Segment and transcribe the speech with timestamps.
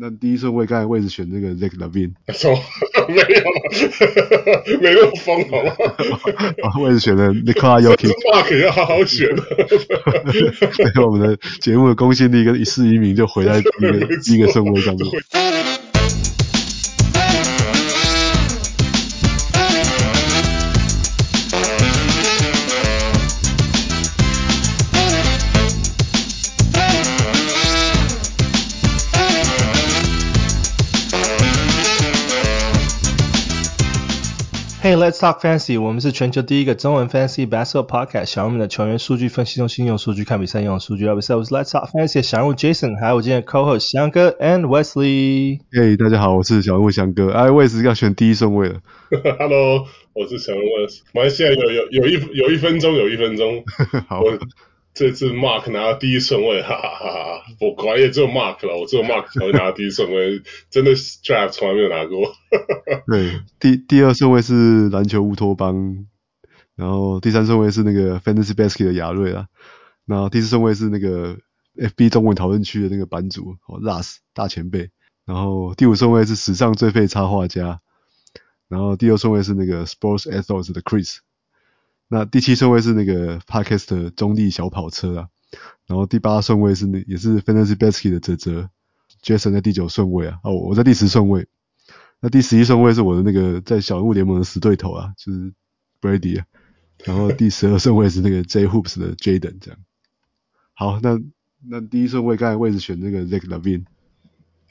[0.00, 2.50] 那第一顺位刚才位置选那个 Zach Levine，错，
[3.08, 5.72] 没有，没那么疯好吗？
[6.62, 8.12] 啊， 位置选的 Nikola Jokic。
[8.32, 9.28] Mark 要好好选。
[9.34, 13.70] 对，我们的节目的公信力跟一世英名就回在一个
[14.32, 15.04] 一个顺位上面。
[34.88, 35.78] Hey, let's talk fantasy.
[35.78, 38.24] 我们是全球第一个中文 fantasy basketball podcast。
[38.24, 41.34] 小人们的球员数据分析中心用数据看比赛，用数据聊比赛。
[41.34, 45.60] 我是 Let's talk fantasy 小人物 Jason，还有我今天的 co-host 翔哥 and Wesley。
[45.70, 47.30] Hey，，大家好，我是小人物翔哥。
[47.30, 48.80] 哎，我也是要选第一顺位了。
[49.38, 49.84] Hello，
[50.14, 50.64] 我是小人物。
[51.12, 53.62] 马来西亚有有有一有一分钟，有一分钟。
[54.08, 54.22] 好。
[54.98, 57.42] 这次 Mark 拿到第一顺位， 哈哈哈哈！
[57.60, 62.34] 我果然也只有 Mark 了，我只有 Mark 才会拿到第一顺位， 真的 Draft 从来没有拿过。
[63.06, 66.06] 对，第第二顺位是篮球乌托邦，
[66.74, 69.46] 然后第三顺位是那个 Fantasy Basket 的亚瑞啦，
[70.04, 71.38] 然后第四顺位是那个
[71.76, 74.90] FB 中文讨论区的那个版主哦 Russ 大前辈，
[75.24, 77.80] 然后第五顺位是史上最废插画家，
[78.68, 81.18] 然后第六顺位是那个 Sports Ethos 的 Chris。
[82.08, 85.28] 那第七顺位是那个 Podcast 的中立小跑车啊，
[85.86, 88.70] 然后第八顺位是那也是 Fantasy Basket 的泽泽
[89.22, 91.46] ，Jason 在第九顺位啊，哦我在第十顺位，
[92.20, 95.52] 那第十一顺位是我的那个在小人物联盟的死对头啊，就是
[96.00, 96.46] Brady 啊，
[97.04, 99.78] 然后第十二顺位是那个 J Hoops 的 Jaden 这样，
[100.72, 101.20] 好，那
[101.68, 103.46] 那第一顺位刚才位置选那个 Zach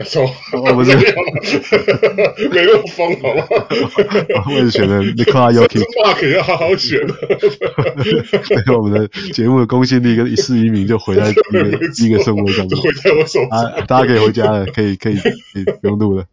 [0.05, 0.95] 错， 我不是，
[2.51, 3.43] 没那么疯好吗？
[4.45, 5.81] 我也是选了 Nikola Jokic。
[6.03, 6.99] Mark 要好好选。
[7.07, 12.79] 对，我们的节目的公信力跟一世英名就毁在第一个第一个顺位上面。
[12.79, 13.59] 毁在我手上。
[13.59, 16.25] 啊，大家可以回家了，可以可以可以不用录了。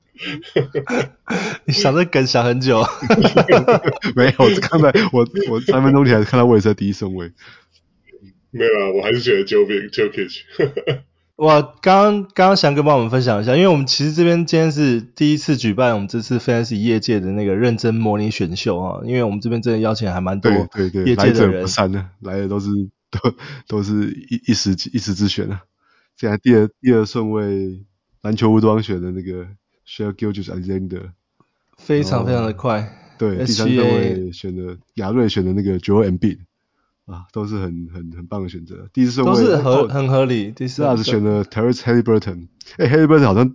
[1.64, 2.86] 你想这梗想很久。
[4.14, 7.32] 没有，我刚才我我三分钟前看到我也是在第一顺位。
[8.50, 10.42] 没有啊，我还是选了 Jokic Jokic。
[11.36, 22.68] 哇，刚刚刚刚翔哥帮我们分享一下，因为我们其实这边今天是第一次举办我们这次 Fantasy 业界的那个认真模拟选秀啊，因为我们这边真的邀请还蛮多对对对，业界的人，来者不善的，来的都是
[23.10, 23.34] 都
[23.66, 25.62] 都是一一时一时之选啊。
[26.16, 27.80] 现在第二第二顺位
[28.22, 29.48] 篮球乌托邦选的那个
[29.88, 31.10] Shai Gilgeous-Alexander，
[31.76, 32.88] 非常非常的快。
[33.18, 36.38] 对，第三顺位选的亚瑞选的那个 Joel Embiid。
[37.06, 38.88] 啊，都是很很很棒的选择。
[38.92, 40.50] 第四顺位都是合很合理。
[40.52, 42.48] 第四是选了 Terence Haliburton。
[42.78, 43.54] 哎，Haliburton 好像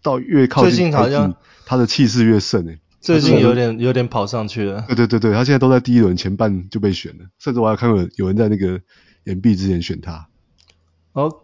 [0.00, 1.34] 到越靠近最近好像
[1.66, 2.78] 他的气势越盛哎。
[3.00, 4.84] 最近有点有点跑上去了。
[4.86, 8.80] 对对对对，他现在都在第一轮前半就被选了，甚至我还看过有人在那个
[9.24, 10.28] 岩壁之前选他。
[11.14, 11.34] 哦，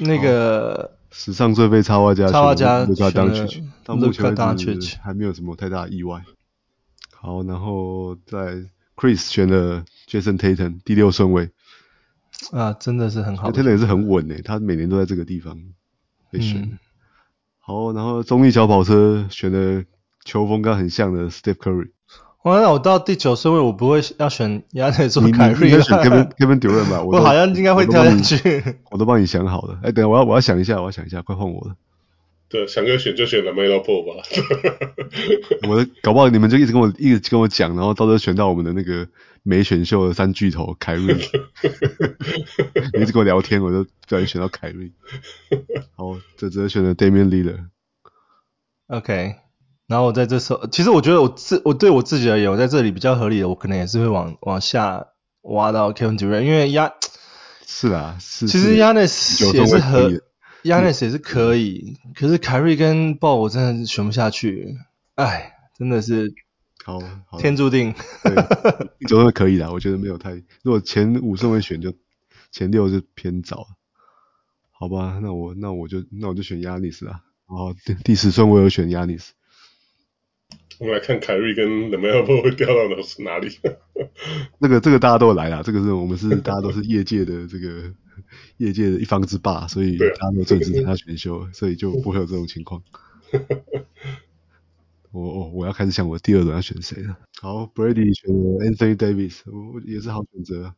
[0.00, 6.24] 那个史上最被插画家，插画家卢卡当曲，到目前为止还没有什么太大意外。
[7.14, 8.64] 好，然后在。
[9.00, 11.48] Chris 选了 Jason Tatum 第六顺位
[12.52, 13.50] 啊，真的是很好。
[13.50, 15.58] Tatum 也是很稳诶，他每年都在这个地方
[16.30, 16.60] 被选。
[16.60, 16.78] 嗯、
[17.60, 19.84] 好，然后中立小跑车选了
[20.26, 21.92] 球风跟很像的 Steph Curry。
[22.42, 27.02] 哇，那我到第九顺位，我不会要选亚内做凯瑞，应该选 Kevin Kevin Durant 吧？
[27.02, 28.76] 我好像应该会跳下去。
[28.90, 29.78] 我都帮你想好了。
[29.82, 31.76] 哎，等下我要我要想一下，我要想一下，快换我了。
[32.50, 34.24] 对，翔哥选就选了 Melo Ball 吧。
[35.70, 39.06] 我的搞不好你们就一直跟我一直跟我讲，然后到时候选到我们的那个
[39.44, 41.14] 没选秀的三巨头凯瑞，
[42.92, 44.90] 你一直跟我聊天，我就不小心选到凯瑞。
[45.94, 47.66] 好，这只选了 Damian Lillard。
[48.88, 49.36] OK，
[49.86, 55.06] 然后我在这时候，其实我觉得我自我对我自己而言，我在这里比较合理的，我可能也是会往往下
[55.42, 56.92] 挖到 Kevin Durant，因为压
[57.64, 60.10] 是啊，是其实 Giannis 也是合。
[60.62, 64.76] Giannis 也是可以，嗯、可是凯瑞跟鲍我真的是选不下去，
[65.14, 66.34] 哎，真的是
[66.84, 67.94] 好，好天注定。
[68.22, 68.34] 对
[69.08, 70.32] 总是可以的，我觉得没有太，
[70.62, 71.94] 如果前五顺位选就
[72.52, 73.66] 前六就偏早，
[74.70, 75.18] 好吧？
[75.22, 79.30] 那我那我就那我就选 Giannis 啦，然后第第十顺位我选 Giannis。
[80.78, 82.74] 我们来看凯瑞跟 LaMelo Ball 会掉到
[83.24, 83.58] 哪里？
[84.58, 87.94] 那个这个大家都有来啦，这个是我们是大家都是业界的这个。
[88.58, 92.82] 业界的一方之霸，所以大家都正式他选秀， 所以就不会有这种情况。
[95.12, 97.18] 我我我要开始想我第二轮要选谁了。
[97.40, 100.74] 好，Brady 选了 Anthony Davis，我也是好选择。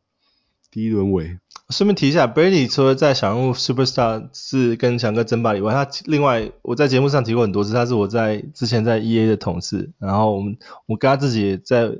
[0.70, 1.38] 第一轮尾。
[1.68, 10.56] 顺便提一下，Brady 除了在小人物 Superstar 是跟强哥争霸以外，他另外我在节目上提过很多次，他是我在之前在 EA 的同事，然后我们
[10.86, 11.90] 我跟他自己也在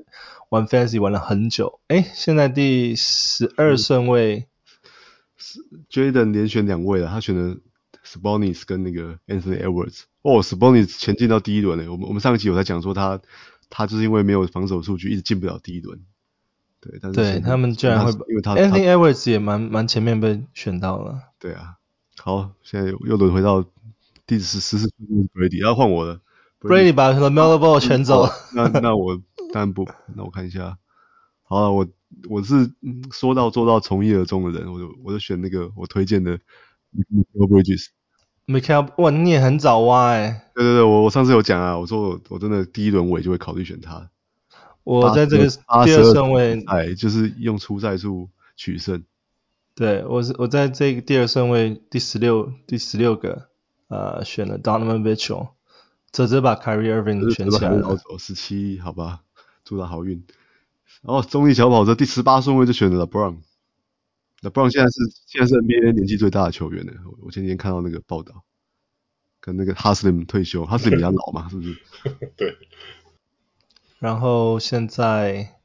[0.49, 1.81] 玩 Fantasy 玩了很久。
[1.89, 4.47] 诶，现在第十二顺位。
[5.91, 7.57] Jaden 连选两位了，他选了
[8.05, 10.03] Sabonis 跟那个 Anthony Edwards。
[10.23, 11.91] 哦，Sabonis 前进到第一轮了。
[11.91, 13.21] 我们我们上一集有在讲说他
[13.71, 16.01] 他就是因为没有防守数据，一直进不了第一轮。
[16.81, 21.21] 对，但是对他们居然会因为他 Anthony Edwards 也蛮蛮前面被选到了。
[21.39, 21.77] 对啊，
[22.19, 23.65] 好，现在又轮回到
[24.27, 24.93] 第十十四顺
[25.35, 26.21] 位 Brady，要换我了。
[26.61, 28.33] Brady 把 LaMelo Ball 全走了。
[28.55, 29.17] 那那我
[29.53, 30.79] 当然不，那我看一下。
[31.43, 31.87] 好了，我
[32.29, 32.73] 我是
[33.11, 36.39] 说到做到，从一而终的人，我就我就选那个我推荐的
[37.35, 37.89] Bridges。
[38.47, 40.51] Mikal，哇，你也很早挖哎、欸。
[40.55, 44.11] 对对对，我我上次有讲啊，我说我我真的第一轮我也就会考虑选他。
[44.85, 45.49] 我在这个
[45.85, 49.05] 第二顺位，哎，就是用出赛数取胜。
[49.77, 53.49] 对，我是我在这个第二顺位第十六第十六个，
[53.87, 55.51] 呃，选了 Donovan Mitchell，
[56.11, 57.97] 泽泽把 Kyrie Irving 选起来了。
[58.19, 59.21] 十七，好吧，
[59.65, 60.25] 祝他好运。
[61.01, 63.39] 然后中立小跑车第十八顺位就选择了 LeBron。
[64.43, 66.93] LeBron 现在是现在是 NBA 年纪最大的球员呢。
[67.23, 68.43] 我前几天看到那个报道，
[69.41, 71.77] 跟那个 Haslem 退休，Haslem 比较老嘛，是不是？
[72.37, 72.57] 对。
[73.99, 75.61] 然后现在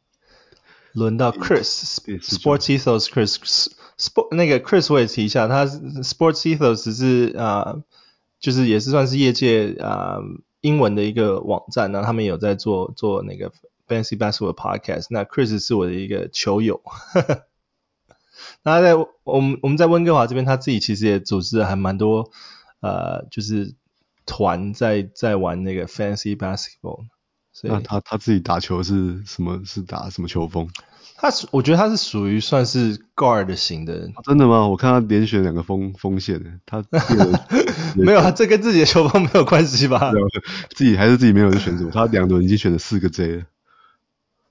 [0.94, 7.83] 轮到 Chris，Sports Ethos Chris，Sport 那个 Chris 我也提一下，他 Sports Ethos 是啊、呃，
[8.39, 10.24] 就是也是算是业界啊、呃、
[10.62, 13.51] 英文的一个网站，然后他们有在做做那个
[13.88, 15.07] Fantasy Basketball Podcast。
[15.10, 16.81] 那 Chris 是我的一个球友，
[18.63, 22.31] 那在我们我们在温哥华这边，他自己其实也组织了还蛮多
[22.81, 23.75] 呃，就是
[24.25, 27.06] 团在在玩那个 Fantasy Basketball。
[27.63, 29.62] 那他他自己打球是什么？
[29.66, 30.69] 是打什么球风？
[31.19, 34.22] 他是我觉得他是属于算是 guard 型的、啊。
[34.24, 34.68] 真的吗？
[34.68, 36.86] 我看他连选两个锋锋线，他
[37.98, 40.12] 没有，他这跟自己的球风没有关系吧？
[40.75, 41.89] 自己还是自己没有就选什么？
[41.92, 43.44] 他两轮已经选了四个 J 了。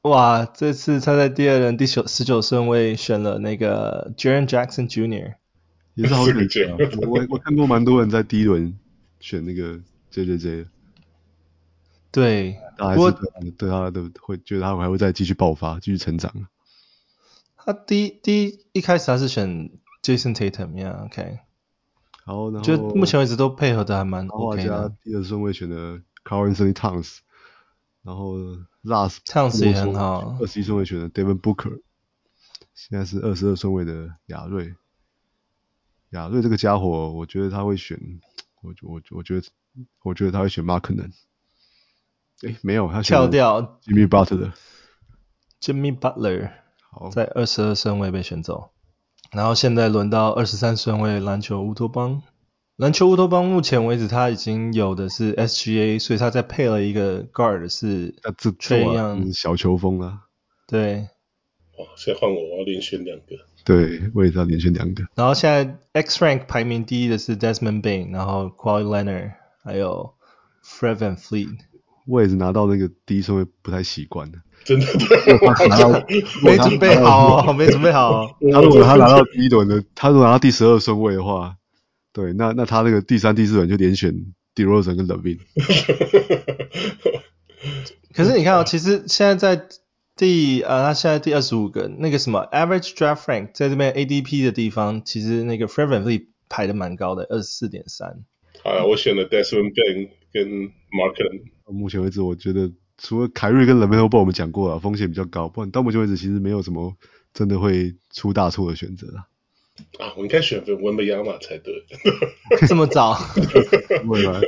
[0.06, 5.34] 哇，这次他在第二轮第九十九顺位选了那个 Jaren Jackson Jr.，
[5.94, 6.76] 也是好几届啊。
[7.08, 8.78] 我我看过蛮多人在第一轮
[9.18, 9.80] 选那个
[10.10, 10.66] J J J。
[12.12, 16.32] 对，他还是对他，对他的会觉得他还会再继续爆发，继续成长。
[17.56, 19.70] 他第一第一一开始他是选
[20.04, 21.40] Jason Tatum，yeah，OK。
[22.24, 24.68] 好，然后就目前为止都配合的还蛮 OK 的。
[24.68, 27.18] 加第二顺位选的 Karl-Anthony Towns，
[28.06, 28.36] 然后
[28.84, 30.36] Last Towns 也很好。
[30.40, 31.80] 二十一顺位选的 Devin Booker，
[32.72, 34.76] 现在是二十二顺位的亚瑞。
[36.10, 37.98] 亚瑞这个家伙，我觉得他会选，
[38.62, 39.48] 我我我觉得
[40.04, 41.10] 我觉得他会选 Markkanen。
[42.42, 44.52] 诶，没有，他跳掉 Jimmy Butler。
[45.60, 46.52] Jimmy Butler
[46.92, 48.70] 好，在二十二顺位被选走，
[49.32, 52.22] 然后现在轮到二十三顺位篮球乌托邦。
[52.76, 58.14] 篮球乌托邦目前为止他已经有的是 SGA，所以他再配了一个 guard 是
[58.58, 60.24] 这样小球风啊。
[60.66, 61.08] 对。
[61.78, 63.24] 哇，现在换我，我要连选两个。
[63.64, 65.04] 对，我也是要连选两个。
[65.14, 69.32] 然后现在 X Rank 排名第一的是 Desmond Bane，然后 Kawhi Leonard，
[69.64, 70.12] 还有
[70.62, 71.56] Fred Van Fleet。
[72.06, 74.86] 我也是拿到那个第一顺位不太习惯的，真的，
[75.68, 76.04] 拿到
[76.42, 78.26] 没准备好，没准备好。
[78.52, 81.56] 他如果他拿到第一轮的，他如果拿到第十二顺位的话，
[82.16, 85.40] 对，那那他那个第三、第四轮就连选 DeRozan 跟 LaVine。
[88.14, 89.68] 可是你看啊、哦，其实现在在
[90.16, 98.24] 第呃，他现在第二十五个那个什么 Average Draft Rank 在这边 ADP 的地方，其实那个 Fred VanVleet 排的蛮高的，二十四点三。
[98.64, 101.42] 好啊，我选了 Desmond Bane 跟 Markkanen。
[101.66, 106.96] 目前为止，我觉得除了凯瑞跟 LaMelo Ball 我们讲过了，风险比较高，不然到目前为止其实没有什么
[107.34, 109.28] 真的会出大错的选择了。
[109.98, 111.84] 啊，我应该选文本亚马才对。
[112.66, 113.18] 这么早？
[114.06, 114.40] 未来，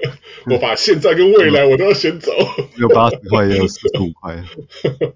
[0.50, 2.32] 我把现在跟未来我都要选走。
[2.76, 4.44] 有八十块，也有四十五块。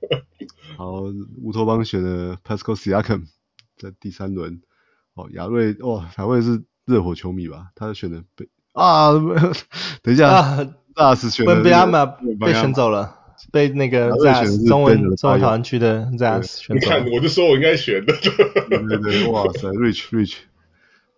[0.76, 1.02] 好，
[1.42, 3.26] 乌托邦选了 Pascal Siakam
[3.76, 4.62] 在第三轮。
[5.14, 7.68] 哦，亚瑞，哇，亚瑞是热火球迷吧？
[7.74, 9.12] 他选的被啊，
[10.02, 10.28] 等一下。
[10.28, 13.21] 啊那是选文贝亚马被选走了，
[13.52, 16.74] 被那个 Zaz 中文中文讨论区的走。
[16.74, 18.12] 你看，我就说我应该选的。
[18.14, 20.36] 对对对，哇塞，Rich Rich，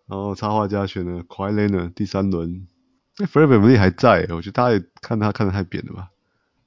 [0.07, 2.67] 然后插画家选了 Kawhi Leonard 第三轮。
[3.17, 6.09] 那，Fred VanVleet 还在，我觉得大家也看他看得太扁了吧？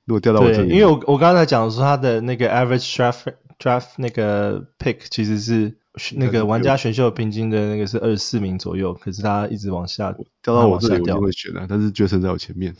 [0.05, 5.75] 如果掉到我这里，因为我我刚才讲说他的那个 Average Draft Draft 那个 Pick 其实是
[6.15, 12.73] 那个玩家选秀平均的那个是二十四名左右，可是他一直往下掉到我这里，我就会选啊，但是 Jason 在我前面。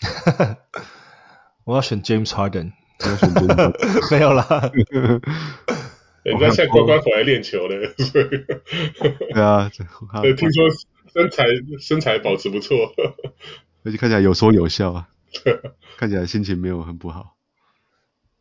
[1.70, 2.72] 我要选 James Harden，
[4.10, 4.72] 没有啦。
[6.24, 7.76] 人家现在乖乖回来练球了，
[9.32, 9.70] 对啊，
[10.20, 10.68] 对，听说
[11.14, 11.44] 身材
[11.78, 12.76] 身材保持不错，
[13.84, 15.08] 而且看起来有说有笑啊，
[15.96, 17.36] 看起来心情没有很不好。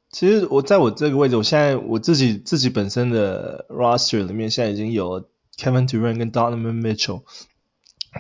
[0.10, 5.22] 其实我在我这个位置，我现在我自己自己本身的 roster 里面，现在已经有
[5.56, 7.22] Kevin Durant 跟 Donovan Mitchell。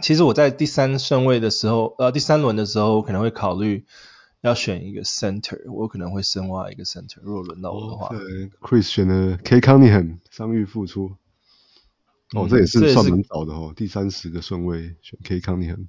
[0.03, 3.85] 其实我在第三顺位的时候，呃，第三轮的时候，我可能会考虑
[4.41, 8.09] 要选一个 center，我可能会深挖一个 center，如果轮到我的话。
[8.09, 11.11] 对，Chris 选了 Cade Cunningham，伤愈复出。
[12.33, 15.87] 哦，这也是算蛮早的哦，第三十个顺位选 Cade Cunningham，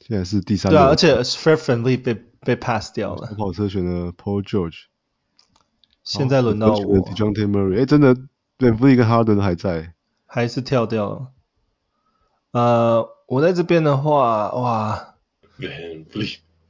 [0.00, 0.70] 现在是第三。
[0.72, 3.28] 对啊，而且 Fred VanVleet 被被 pass 掉了。
[3.28, 4.86] 小跑车选了 Paul George，
[6.02, 6.76] 现在轮到我。
[6.76, 8.16] Dejounte Murray，哎，真的
[8.58, 9.94] VanVleet 跟 Harden 都还在，
[10.26, 11.32] 还是跳掉了。
[12.50, 15.14] 呃，我在这边的话，哇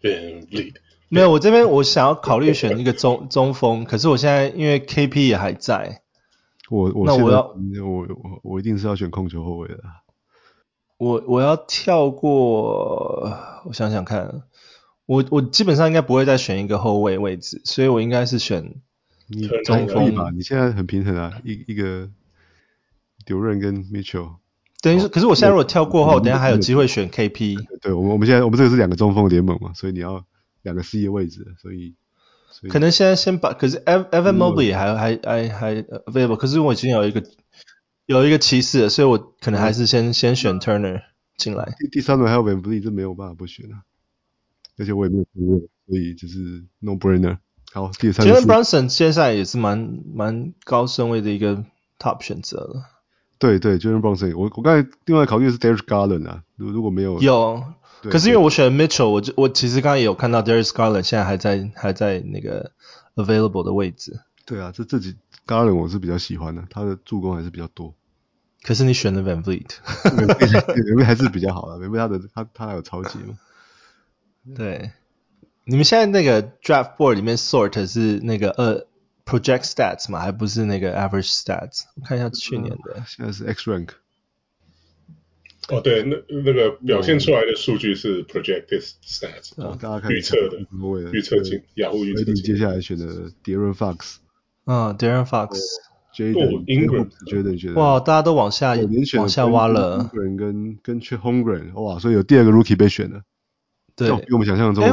[0.03, 0.75] ，VanVleet，VanVleet，
[1.09, 6.03] 没有，我这边我想要考虑选一个中中锋，可是我现在因为 KP 也还在。
[6.71, 7.55] 我我那我要
[7.85, 9.79] 我我我一定是要选控球后卫的。
[10.97, 13.31] 我我要跳过，
[13.67, 14.43] 我想想看，
[15.05, 18.77] 我我基本上应该不会再选一个后卫位置，所以我应该是选
[19.67, 20.31] 中锋吧。
[20.31, 22.09] 你现在很平衡啊，一一个
[23.27, 24.37] Duren 跟 Mitchell。
[24.83, 27.57] 等于是，可是我现在如果跳过的话，我等下还有机会选 KP。
[27.81, 30.27] 对，我们我们现在我们这个是两个中锋联盟嘛，所以你要
[30.63, 31.95] 两个 C 的位置，所以。
[32.69, 37.25] 可能现在先把，可是 Evan Mobley 还还还还 available，可是我已经有一个
[38.07, 41.03] 有一个骑士了，所以我可能还是先先选 Turner
[41.37, 41.75] 进来。
[41.79, 43.83] 第第三轮还有 VanVleet，这没有办法不选啊，
[44.79, 47.39] 而且我也没有经验，所以就是 no brainer。
[47.73, 48.25] 好，第三。
[48.25, 51.65] Jalen Brunson 现在也是蛮蛮高顺位的一个
[51.99, 52.85] top 选择了。
[53.43, 57.65] 对对，Jalen Brunson，我我刚才另外考虑的是 Darius Garland 啊，如如果没有有。
[58.03, 62.71] 可是因为我选 Mitchell，我就我其实刚刚也有看到 Darius Garland 现在还在还在那个
[63.17, 64.21] available 的位置。
[64.47, 67.93] 对啊，这这几 Garland 我是比较喜欢的，他的助攻还是比较多。
[68.63, 73.37] 可是你选了 VanVleet，VanVleet 还是比较好的，VanVleet 他的他他还有超级嘛。
[74.55, 74.93] 对，
[75.65, 78.87] 你们现在那个 draft board 里面 sort 是那个呃
[79.25, 81.83] project stats 嘛，还不是那个 average stats？
[81.97, 83.89] 我看一下去年的，嗯、现在是 X rank。
[85.69, 90.59] 哦，对，那那个表现出来的数据是 projected stats，哦，大家看预测的，
[91.13, 92.35] 预测进雅虎预测进。
[92.35, 94.17] 接下来选的 De'Aaron Fox，
[94.65, 98.75] 嗯，De'Aaron Fox，Jaden Ingram，Jaden 觉得哇，大家都往下
[99.17, 103.23] 往下挖了，Ingram 跟跟 Chet Holmgren，哇，所以有第二个 Rookie 被选了，
[103.95, 104.85] 对，比我们想象中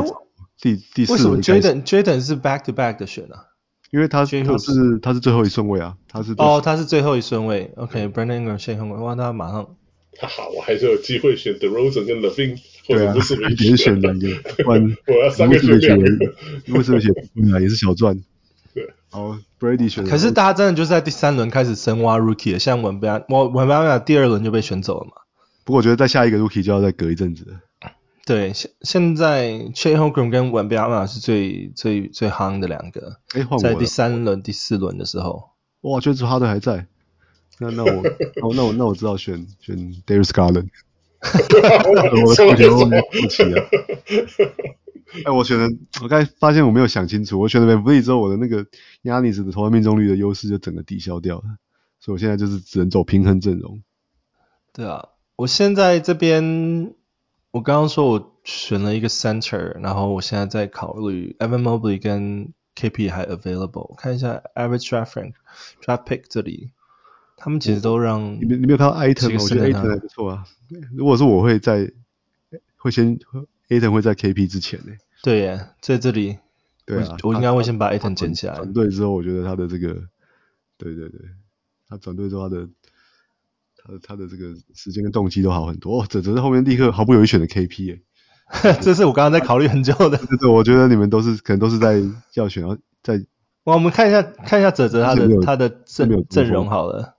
[0.61, 1.13] 第第四。
[1.13, 3.47] 为什么 Jaden Jaden 是 back to back 的选啊？
[3.91, 9.67] 因为他他是他是最后一顺位啊，他是哦，他是最后一顺位，OK，Brandon Ingram，Chet Holmgren，哇，他马上。
[10.19, 14.27] 哈哈，我还是有机会选 DeRozan 跟 Levine，或者不是没选两个，
[14.63, 16.05] 不然 我要三个选两个，
[16.73, 17.13] 为什么选
[17.53, 17.59] 啊？
[17.61, 18.19] 也是小赚。
[18.73, 20.03] 对，好，Brady 选。
[20.03, 25.13] 可是大家真的就是在第三轮开始深挖 Rookie 了，像文班，我文班第二轮就被选走了嘛。
[25.63, 27.59] 不过我觉得在下一个 Rookie 就要再隔一阵子了。
[28.29, 33.17] 对，现现在 Chet Holmgren 跟文班是最最最夯的两个。
[33.33, 35.49] 哎，换我在第三轮、第四轮的时候，
[35.81, 36.85] 哇，确实哈登还在。
[37.57, 37.89] 那那我
[38.43, 40.67] 哦那我那我知道选选 Darius Garland，
[42.45, 43.65] 我我觉得我不起啊。
[45.25, 45.67] 哎，我选的
[46.03, 48.63] 我刚才发现我没有想清楚，我选了 VanVleet 之后，我的那个
[49.01, 51.45] Giannis 的投篮命中率的优势就整个抵消掉了，
[51.99, 53.81] 所以我现在就是只能走平衡阵容。
[54.71, 56.93] 对啊，我现在这边
[57.51, 65.33] 我刚刚说我选了一个 center，然后我现在在考虑 Evan Mobley 跟 KP 还 available，看一下 average draft rank
[65.83, 66.71] draft pick 这里。
[67.35, 68.99] 他们其实都让你没你没有看到吗？
[68.99, 70.45] 我觉得 Ayton 还不错啊。
[70.93, 71.91] 如果是我会在
[72.75, 73.17] 会先
[73.69, 74.91] Ayton 会在 KP 之前呢。
[75.23, 76.37] 对耶，在这里。
[76.85, 78.55] 对啊，我应该会先把 Ayton 捡起来。
[78.55, 79.93] 转队之后，我觉得他的这个，
[80.77, 81.21] 对对对，
[81.87, 82.67] 他转队之后他的
[83.89, 86.01] 他的他的这个时间跟动机都好很多。
[86.01, 88.01] 哦，这这是后面立刻毫不犹豫选的 KP 耶。
[88.81, 90.17] 这是我刚刚在考虑很久的。
[90.17, 92.01] 对对，我觉得你们都是可能都是在
[92.33, 93.23] 要选，然后在。
[93.65, 97.17] 哇，我们看一下看一下泽泽他的他的阵阵容好了。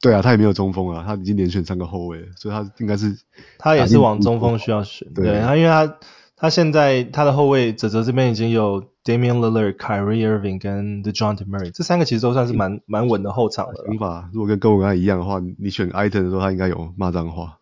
[0.00, 3.16] 对啊，他也没有中锋啊，他已经连选三个后卫，所以他应该是
[3.58, 5.12] 他也是往中锋需要选。
[5.14, 5.98] 对，他因为他
[6.36, 13.84] 他现在他的后卫泽泽这边已经有 Damian Lillard、Kyrie Irving 跟 Dejounte Murray，这三个其实都算是蛮蛮稳的后场了。
[13.86, 17.58] 想法如果跟跟我刚才一样的话，你选 Ayton 的时候，他应该有骂脏话。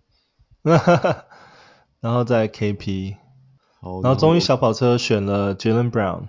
[2.00, 3.14] 然后再 KP，
[4.02, 6.24] 然后终于小跑车选了 Jaylen Brown。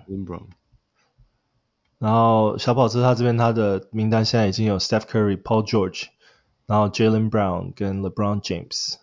[1.98, 6.04] 然后小跑车他这边他的名单现在已经有 Steph Curry、Paul George，
[6.66, 8.96] 然后 Jaylen Brown 跟 LeBron James，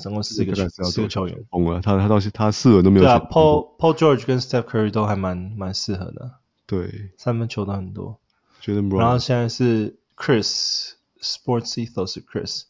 [0.00, 1.44] 总共四个四个球员。
[1.50, 3.04] 疯了，他他到他四轮都没有。
[3.04, 6.32] 对啊，Paul Paul George 跟 Steph Curry 都还蛮蛮适合的。
[6.66, 8.18] 对，三分球都很多。
[8.62, 8.98] Jaylen Brown。
[8.98, 12.62] 然后现在是 Chris Sports Ethos Chris，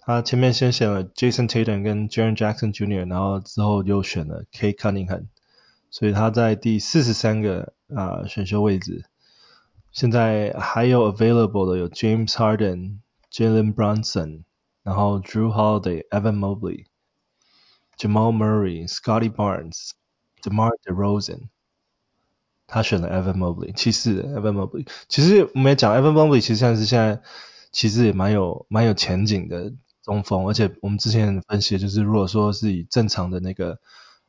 [0.00, 5.26] 他前面先选了 Jason Tatum 跟 Jaren Jackson Jr.，然后之后又选了 Cade Cunningham，
[5.90, 9.04] 所以他在第四十三个啊、呃、选秀位置。
[9.92, 12.98] 现在还有 available 的有 James Harden、
[13.32, 14.42] Jalen Brunson、
[14.84, 16.84] 然后 Drew Holiday、Evan Mobley、
[17.98, 19.90] Jamal Murray、Scotty Barnes、
[20.42, 21.48] DeMar DeRozan，
[22.66, 24.86] 他选了 Evan Mobley，骑士 Evan Mobley。
[25.08, 27.22] 其实我们也讲 Evan Mobley，其实像是现在
[27.72, 29.72] 其实也蛮有蛮有前景的
[30.02, 33.78] 中锋，而且我们之前分析的就是，如果说是以正常的那个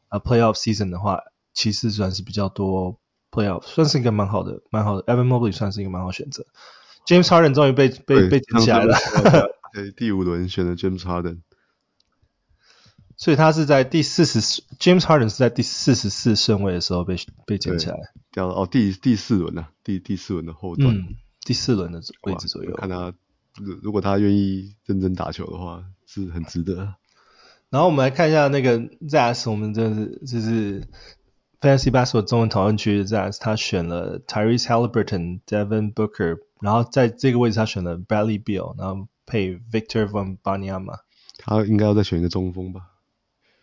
[0.07, 1.21] 呃 Playoff Season 的话，
[1.53, 2.97] 骑士算是比较多
[3.29, 6.45] Playoff，算是一个蛮好的蛮好的 Evan Mobley 算是一个蛮好选择。
[7.05, 8.95] James Harden 终于被被被捡起来了。
[9.75, 11.41] 对，第五轮选了 James Harden，
[13.17, 17.98] 所以他是在第四十四，James Harden 是在第四十四顺位的时候被被捡起来，
[18.32, 22.74] 掉了哦，第第四轮啊，第第四轮的后段，嗯，第四轮的位置左右。
[22.77, 23.13] 看他，
[23.82, 26.96] 如果他愿意认真打球的话，是很值得。
[27.70, 30.88] 然后我们来看一下那个 Zas，我们这是就是
[31.60, 39.10] Fantasy Basketball 中文讨论区的 Zas，他选了 Tyrese Halliburton、Devin Booker，然后在这个位置他选了 Bradley Beal，然后。
[39.25, 41.00] 配 Victor Von Banyama
[41.38, 42.82] 他应该要再选一个中锋吧。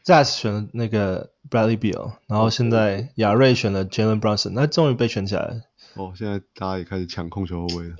[0.02, 5.61] 再选了那个 Bradley Beal，然后现在亚瑞选了 Jalen Brunson，那终于被选起来了。
[5.95, 7.95] 哦，现在大家也开始抢控球后卫了。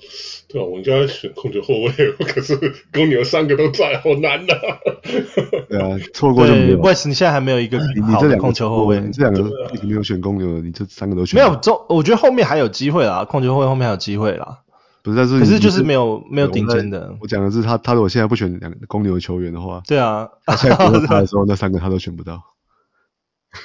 [0.49, 1.93] 对啊，我应该选控球后卫，
[2.27, 2.57] 可是
[2.93, 4.83] 公牛三个都在，好难呐、啊。
[5.71, 6.79] 对啊，错过就没有。
[6.81, 7.79] Wes，你现在还没有一个
[8.11, 11.39] 好的控球后卫，你这两个一直没有选公牛的，你这三个都选。
[11.39, 14.62] 没有中，我觉得后面还有机会啦，控球后卫后面还有机会啦。
[15.03, 17.17] 不是，但是可是就是没有没有顶尖的。
[17.21, 22.43] 我讲的是他，他如果现在不选两个公牛的球员的话，对啊，他现在选他的时候，那三个他都选不到。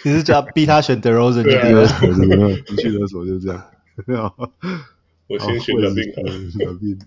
[0.03, 1.43] 你是叫逼他选 DeRozan？
[1.43, 1.69] 对啊，
[2.69, 3.63] 你去勒索就是这样。
[5.27, 6.03] 我先选两兵，
[6.57, 6.99] 两兵。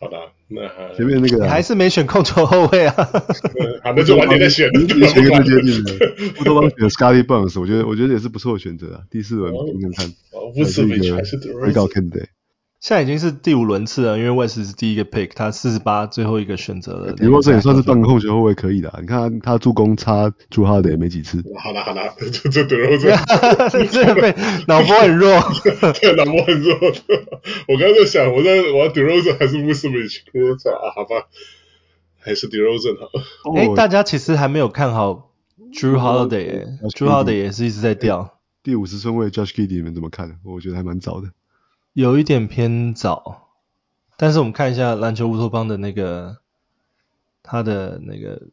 [0.00, 2.94] 好的，那前面那个你还是没选控球后卫啊？
[3.82, 4.70] 好，那就晚点再选。
[4.74, 5.92] 你选一个最接近的，
[6.40, 9.02] 乌托邦选 Scotty Barnes，我觉得我觉得也是不错的选择啊。
[9.10, 10.12] 第四轮听听看。
[10.54, 12.26] 不是比还是 DeRozan？
[12.84, 17.14] 现在已经是第五轮次了，因为 West 是第一个 pick，他四十八最后一个选择了。
[17.14, 21.42] 不过这也算是半个控球后卫可以的，你看他助攻差 Jrue Holiday 也没几次。
[21.56, 24.34] 好了好了，这这 DeRozan 这被
[24.68, 25.40] 脑波很弱，
[25.98, 26.74] 对脑波很弱。
[27.68, 29.56] 我刚刚在想，我在我 DeRozan 还是
[30.58, 31.28] 操啊，好吧，
[32.20, 33.50] 还是 DeRozan 好。
[33.54, 35.30] 哎、欸，大家其实还没有看好
[35.72, 38.40] Jrue Holiday，Jrue Holiday 也是一直在掉。
[38.62, 40.38] 第五十顺位 Josh Giddey 你们怎么看？
[40.44, 41.28] 我觉得还蛮早的。
[41.94, 43.50] 有一点偏早，
[44.16, 46.38] 但是我们看一下篮球乌托邦的那个
[47.40, 48.48] 他的那个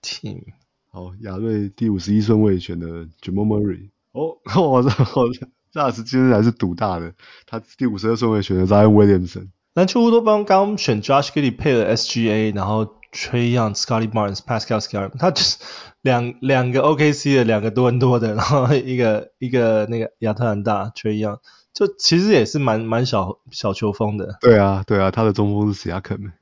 [0.00, 0.44] team。
[0.92, 2.86] 好，亚瑞第五十一顺位选的
[3.20, 3.90] Jamal Murray。
[4.12, 4.38] 哦，
[4.70, 5.24] 我操，
[5.72, 7.12] 这次今天还是赌大的。
[7.44, 9.48] 他第五十二顺位选的 Zion Williamson。
[9.74, 15.58] 篮球乌托邦刚选 Josh Giddey 配了 SGA，然后 Trae Young、Scotty Barnes、Pascal Siakam，他就是
[16.02, 21.40] 两两个 OKC 的，两个多伦多的，然后一个一个那个亚特兰大 Trae Young。
[21.80, 24.36] 就其实也是蛮蛮小小球风的。
[24.42, 26.32] 对啊，对啊，他的中锋是 Siakam。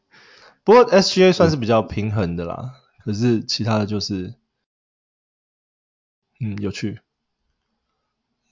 [0.65, 2.73] 不过 SGA 算是比较平衡的啦，嗯、
[3.05, 4.35] 可是其他的就是，
[6.41, 6.99] 嗯，有趣。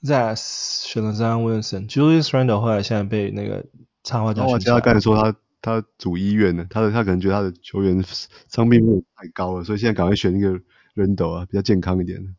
[0.04, 3.66] Zas 选了 Zion Williamson，Julius Randle 后来现在被那个
[4.04, 4.60] 插画家选。
[4.60, 8.00] 他刚才说他他主医院呢，他的他可能觉得他的球员
[8.48, 10.60] 伤病率太高了，所以现在赶快选一个
[10.94, 12.30] Randle 啊，比较健康一点的。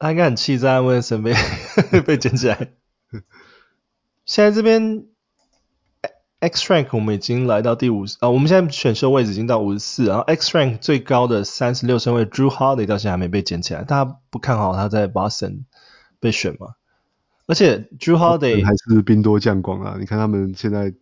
[0.00, 2.72] 他应该很气 Zion Williamson 被 被捡起来。
[4.32, 5.04] 现在这边
[6.40, 15.64] X rank 我们已经来到第五十啊，我们现在选秀位置已经到五十四，然后 X rank 最高的三十六顺位 Drew Holiday 到现在还没被捡起来，大家不看好他在 Boston
[16.18, 16.68] 被选吗？
[17.44, 20.94] 而且 Drew Holiday 还是兵多将广啊，你看他们现在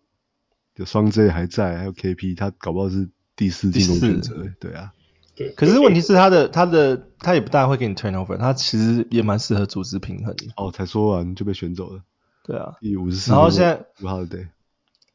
[0.75, 4.93] 有双 J 还在，还有 KP，他搞不好是第四进攻选择，对啊，
[5.37, 5.51] 对。
[5.51, 10.47] 可是问题是他的他的他也不大会给你 turnover，他其实也蛮适合组织平衡的。
[10.57, 12.03] 哦，才说完就被选走了。
[12.45, 13.33] 对啊，第五十四。
[13.33, 14.49] 然后现在，Holiday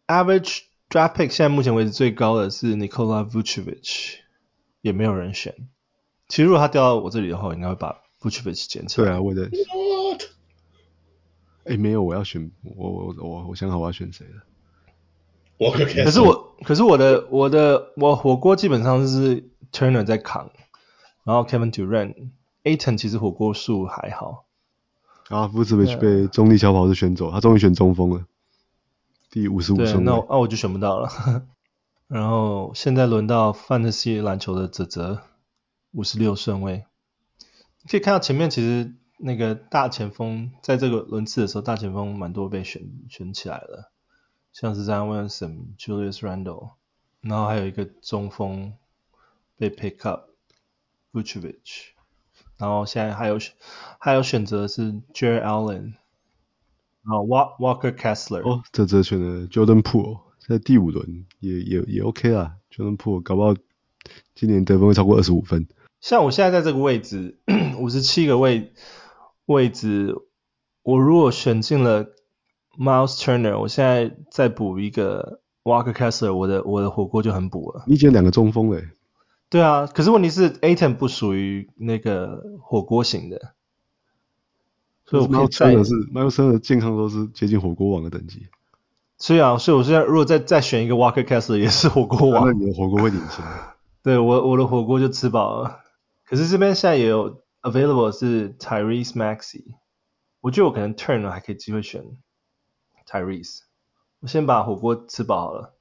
[0.07, 4.15] average draft pick 现在目前为止最高的是 Nikola Vucevic，
[4.81, 5.55] 也没有人选。
[6.27, 9.07] 其实如果他掉到我这里的话，我应该会把 Vucevic 捡起来。
[9.07, 9.43] 对啊，我的。
[9.49, 10.21] What？
[11.65, 14.43] 哎，没有，我要选我我我我想好我要选谁了。
[15.57, 20.51] 我可可是我可是我的我的我火锅基本上是 Turner 在扛，
[21.23, 24.44] 然后 Kevin Durant，Ayton 其实火锅数还好。
[25.29, 28.25] 啊，Vucevic 被中立小跑士选走，他终于选中锋了，
[29.31, 30.03] 第五十五顺位。
[30.03, 31.09] 那我那我就选不到了。
[32.07, 35.23] 然后现在轮到 Fantasy 篮球的泽泽，
[35.91, 36.85] 五十六顺位。
[37.81, 43.91] 你可以看到前面其实那个大前锋在这个轮次的时候，大前锋蛮多被选选起来了，
[44.53, 46.73] 像是 Zion Williamson、Julius Randle，
[47.21, 48.73] 然后还有一个中锋
[49.57, 51.94] 被 pick up，Vucevic。
[52.57, 53.37] 然后现在还有
[53.99, 55.93] 还有选择是 Jarrett Allen，
[57.03, 58.41] 然后 Walker Kessler。
[58.41, 62.55] 哦，这这选了 Jordan Poole，在第五轮也也也 OK 啦。
[62.71, 63.55] Jordan Poole 搞不好
[64.33, 65.67] 今年得分会超过二十五分。
[66.01, 67.39] 像我现在在这个位置，
[67.79, 68.73] 五十七个位
[69.45, 70.15] 位置，
[70.83, 72.05] 我如果选进了
[72.77, 77.83] Miles Turner，我现在再补一个 Walker Kessler，我的我的火锅就很补了。
[77.87, 78.87] 你捡两个中锋嘞？
[79.55, 83.53] 对啊，可是问题是 Ayton 不属于那个火锅型的，
[85.05, 85.73] 所以我可以再。
[85.73, 88.49] Miles Turner 的健康都是接近火锅王的等级。
[89.17, 92.45] 所以啊，所以我现在如果再再选一个 Walker Kessler，也是火锅王。
[92.45, 93.45] 那你的火锅会领先。
[94.03, 95.79] 对我我的火锅就吃饱了。
[96.25, 99.63] 可是这边现在也有 available 是 Tyrese Maxey，
[100.41, 102.03] 我觉得我可能 turn 了还可以机会选
[103.09, 103.59] Tyrese。
[104.19, 105.74] 我先把火锅吃饱好了。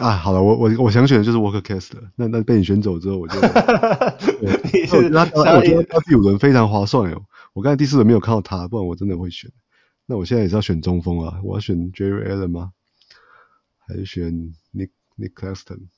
[0.00, 3.38] 啊，好了，我我我想选的就是 Walker Kessler，那那被你选走之后，我就，
[4.72, 7.22] 你是他我觉得他第五轮非常划算哟。
[7.52, 9.50] 我刚才第四轮没有看到他，不然我真的会选。
[10.06, 12.72] 那我现在也是要选中锋啊，我要选 Jarrett Allen 吗？
[13.86, 15.88] 还是选 Nick Nick Claxton？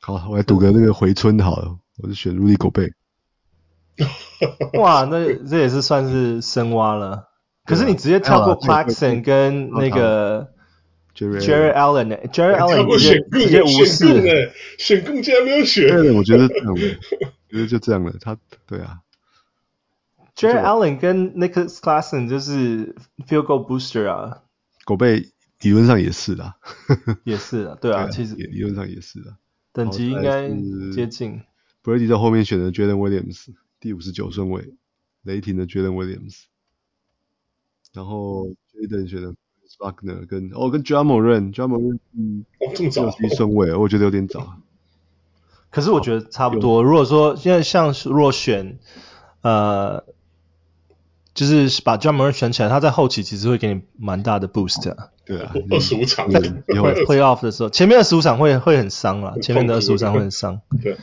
[0.00, 2.92] 好，我来赌个那个回春好了，我就选 Rudy Gobert。
[4.80, 7.30] 哇，那这也是算是深挖了。
[7.64, 10.51] 可是你直接跳过 Claxton 跟那个
[11.14, 14.52] Jarrett Allen，Jarrett Allen 直接直接无视。
[14.78, 16.14] 选攻竟然没有选。
[16.14, 18.14] 我觉得这样，我觉得就这样了。
[18.20, 19.00] 他对啊
[20.34, 22.94] ，Jarrett Allen 跟 Nick Claxton 就是
[23.28, 24.42] Field Goal Booster 啊。
[24.84, 25.28] Gobert
[25.60, 26.56] 理论上也是啦。
[27.24, 29.36] 也是啊，对啊，其实理论上也是啊。
[29.72, 30.48] 等级应该
[30.92, 31.42] 接近。
[31.84, 33.48] Brady 在后面选的 Jalen Williams，
[33.80, 34.74] 第五十九顺位，
[35.22, 36.44] 雷霆的 Jalen Williams。
[37.92, 39.34] 然后 Jaden 选的
[39.78, 44.54] Wagner 跟哦跟 Ja Morant，Ja Morant 嗯，哦这么早，第一顺位，我觉得有点早。
[45.70, 46.82] 可是我觉得差不多。
[46.82, 48.78] 如果说现在像如果选
[49.42, 50.04] 呃。
[51.34, 54.94] 就是把 Ja Morant 选起来，他在后期其实会给你蛮大的 boost。
[55.24, 56.38] 对啊， 二十五场会
[57.06, 60.60] 会 off 的时候，前面二十五场会会很伤啦，前面的二十五场会很伤。
[60.82, 60.94] 对。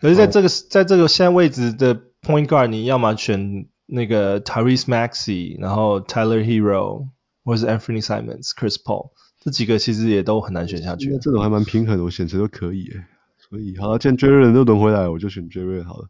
[0.00, 7.08] 可是在这个在这个现在位置的 point guard，你要么选那个 Tyrese Maxey，然后 Tyler Hero，
[7.44, 11.16] 或者是 Anthony Simons、Chris Paul，这几个其实也都很难选下去。
[11.20, 13.04] 这种还蛮平衡的，我选谁都可以诶。
[13.38, 16.08] 所以好了，既然 Jaren 都轮回来，我就选 Jaren 好了。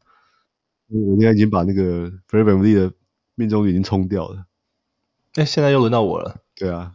[0.88, 2.92] 我应该已经把那个 Fred VanVleet 的
[3.34, 4.46] 命中率已经冲掉了。
[5.34, 6.36] 哎，现在又轮到我了。
[6.54, 6.92] 对啊，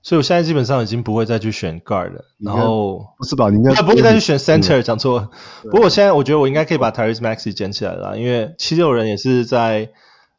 [0.00, 2.24] 所以我现在基本上已经不会再去选 guard 了。
[2.38, 3.50] 然后不是吧？
[3.50, 5.28] 你应该不会再去选 center，讲错。
[5.64, 9.90] 不过我现在我觉得我应该可以把 Tyrese Maxey 捡起来了，因为七六人也是在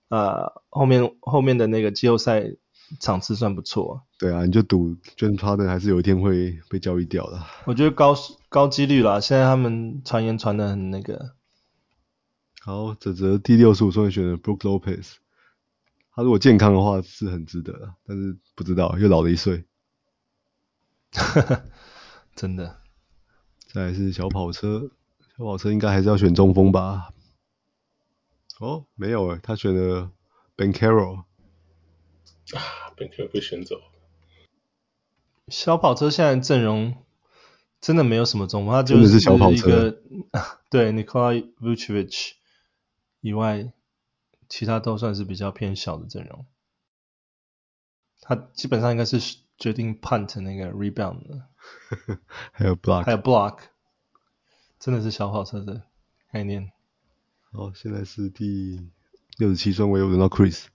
[0.09, 2.43] 呃后面后面的那个季后赛
[2.99, 4.03] 场次算不错。
[4.19, 7.43] 对啊，你就赌 James Harden 还是有一天会被交易掉的。
[7.65, 8.15] 我觉得高
[8.49, 11.35] 高几率啦，现在他们传言传的很那个。
[12.61, 15.13] 好，泽泽第六十五顺位选的 Brook Lopez，
[16.13, 19.65] 他如果健康的话是很值得的，但是不知道又老了一岁。
[22.35, 22.77] 真的。
[23.67, 24.89] 再来是小跑车，
[25.37, 27.13] 小跑车应该还是要选中锋吧？
[28.59, 30.11] 哦，没有诶，他选了
[30.55, 31.23] Banchero。
[32.53, 32.61] 啊
[32.95, 33.75] ，Ben Caro 被选走。
[35.47, 37.05] 小跑车现在阵容
[37.79, 40.01] 真的没有什么中锋，他就是一个，真的是小跑车。
[40.69, 42.33] 对，Nikola Vucevic。
[43.19, 43.73] 以外，
[44.47, 46.45] 其他都算是比较偏小的阵容。
[48.21, 49.19] 他基本上应该是
[49.57, 51.47] 决定 punt 那个 rebound 的，
[52.53, 53.59] 还有 block，还有 block，
[54.79, 55.83] 真的是小跑车的
[56.31, 56.71] 概念。
[57.57, 58.79] 好，现在是第
[59.39, 60.65] 六十七顺位，又轮到 Chris。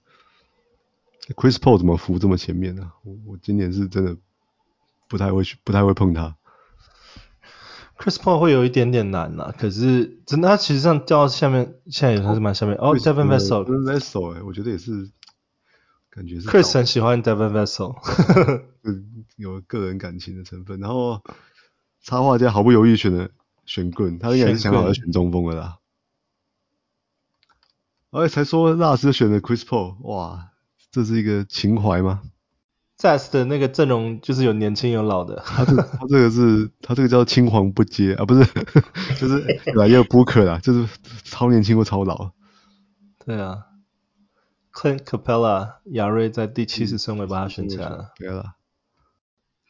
[1.33, 2.93] Chris Paul 怎么浮这么前面呢、啊？
[3.05, 4.17] 我我今年是真的
[5.07, 6.35] 不太会去不太会碰他。
[7.97, 12.75] Chris Paul 会有一点点难呐，可是真的他其实上掉到下面，现在也算是蛮下面。
[12.75, 15.09] 哦，Devin Vassell，Devin Vassell，哎，我觉得也是，
[16.09, 16.49] 感觉是。
[16.49, 17.95] Chris 很喜欢 Devin Vassell，
[19.37, 20.81] 有个人感情的成分。
[20.81, 21.21] 然后
[22.01, 23.29] 插画家毫不犹豫选了
[23.65, 25.77] 选棍，他应该是想好要选中锋的啦。
[28.13, 30.51] 而且才说纳斯选的 Chris Paul，哇，
[30.91, 32.21] 这是一个情怀吗
[32.99, 38.45] ？Jazz 的那个阵容就是有年轻有老的，他这他这个是他这个叫青黄不接啊，不是，
[39.19, 39.87] 就是对吧？
[39.87, 40.87] 也有 Booker 啦，就是
[41.23, 42.31] 超年轻或超老。
[43.25, 43.65] 对啊
[44.71, 48.11] ，Clint Capela 亚瑞在第七十顺位把他选起来了。
[48.15, 48.53] 对了，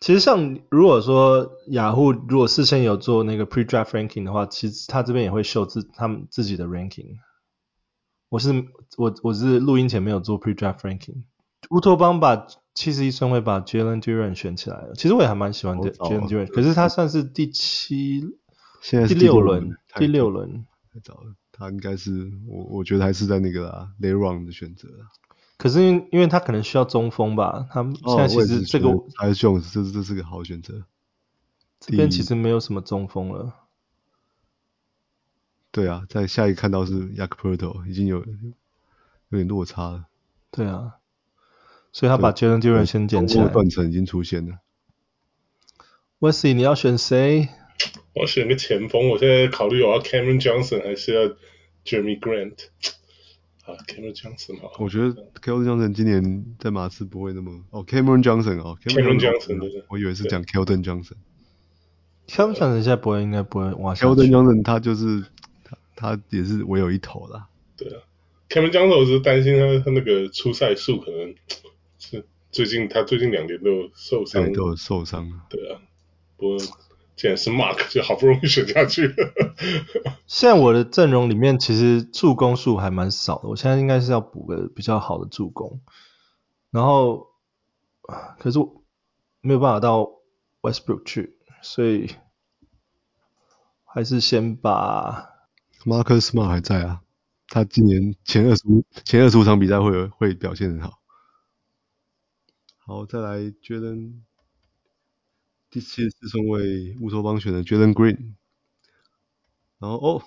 [0.02, 7.20] 其实像如果说雅虎如果事先有做那个 Pre-Draft Ranking 的话，其实他这边也会秀自他们自己的 Ranking。
[8.34, 8.66] 我是
[8.98, 11.22] 我我是录音前没有做 Pre-Draft Ranking。
[11.70, 18.26] 乌托邦把七十一顺位把 Jalen Duren 选起来了，其实我也还蛮喜欢的 Jalen Duren，可是他算是第七，
[18.82, 24.90] 现在是第六轮，第六轮太早了，他应该是我我觉得还是在那个啦 Late Round 的选择。
[25.60, 30.84] 可是因为因为他可能需要中锋吧，他现在其实这个还是 Jones，这是这是个好选择。
[31.80, 33.54] 这边其实没有什么中锋了。
[35.74, 40.06] 对啊，在下一个看到是 Poeltl 已经有有点落差了。
[40.52, 40.98] 对啊，
[41.92, 43.48] 所以他把 Jalen Duren 先捡起来。
[43.48, 44.60] 断层已经出现了。
[46.20, 47.50] Wesley，你要选谁？
[48.14, 49.10] 我要选个前锋。
[49.10, 51.22] 我现在考虑我要 Cameron Johnson 还是要
[51.84, 52.68] Jeremy Grant。
[53.66, 54.74] 啊，Cameron Johnson 好。
[54.78, 55.10] 我觉得
[55.42, 59.84] Keldon Johnson 今年在马刺不会那么哦，Cameron Johnson 哦，Cameron Johnson 对对。
[59.90, 61.16] 我以为是讲 Keldon Johnson。
[62.28, 65.26] Keldon Johnson 现在不会，应该不会 Keldon Johnson 他就是。
[66.04, 67.48] 他也是唯有一头啦。
[67.78, 68.02] 对啊
[68.50, 71.34] ，Cameron Johnson 我是担心他他那个出赛数可能
[71.98, 75.32] 是最近他最近两年都有受伤，都有受伤。
[75.50, 75.80] 对啊，
[76.36, 76.58] 不过
[77.16, 79.16] 既然是 Mark，就好不容易选下去了。
[80.28, 85.80] 现在我的阵容里面其实助攻数还蛮少的，我现在应该是要补个比较好的助攻。
[86.70, 87.28] 然后，
[88.40, 88.84] 可是我
[89.40, 90.10] 没有办法到
[90.62, 92.10] Westbrook 去，所以
[93.86, 95.32] 还是先把。
[95.86, 97.02] Marcus Smart 还在啊，
[97.48, 101.00] 他今年前二十五前二十五场比赛会会表现很好。
[102.78, 104.22] 好，再来 Jalen
[105.70, 108.34] 第七十四顺位乌托邦选的 Jalen Green，
[109.80, 110.24] 然后哦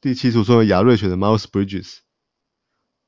[0.00, 1.98] 第七十五顺位亚瑞选的 Miles Bridges，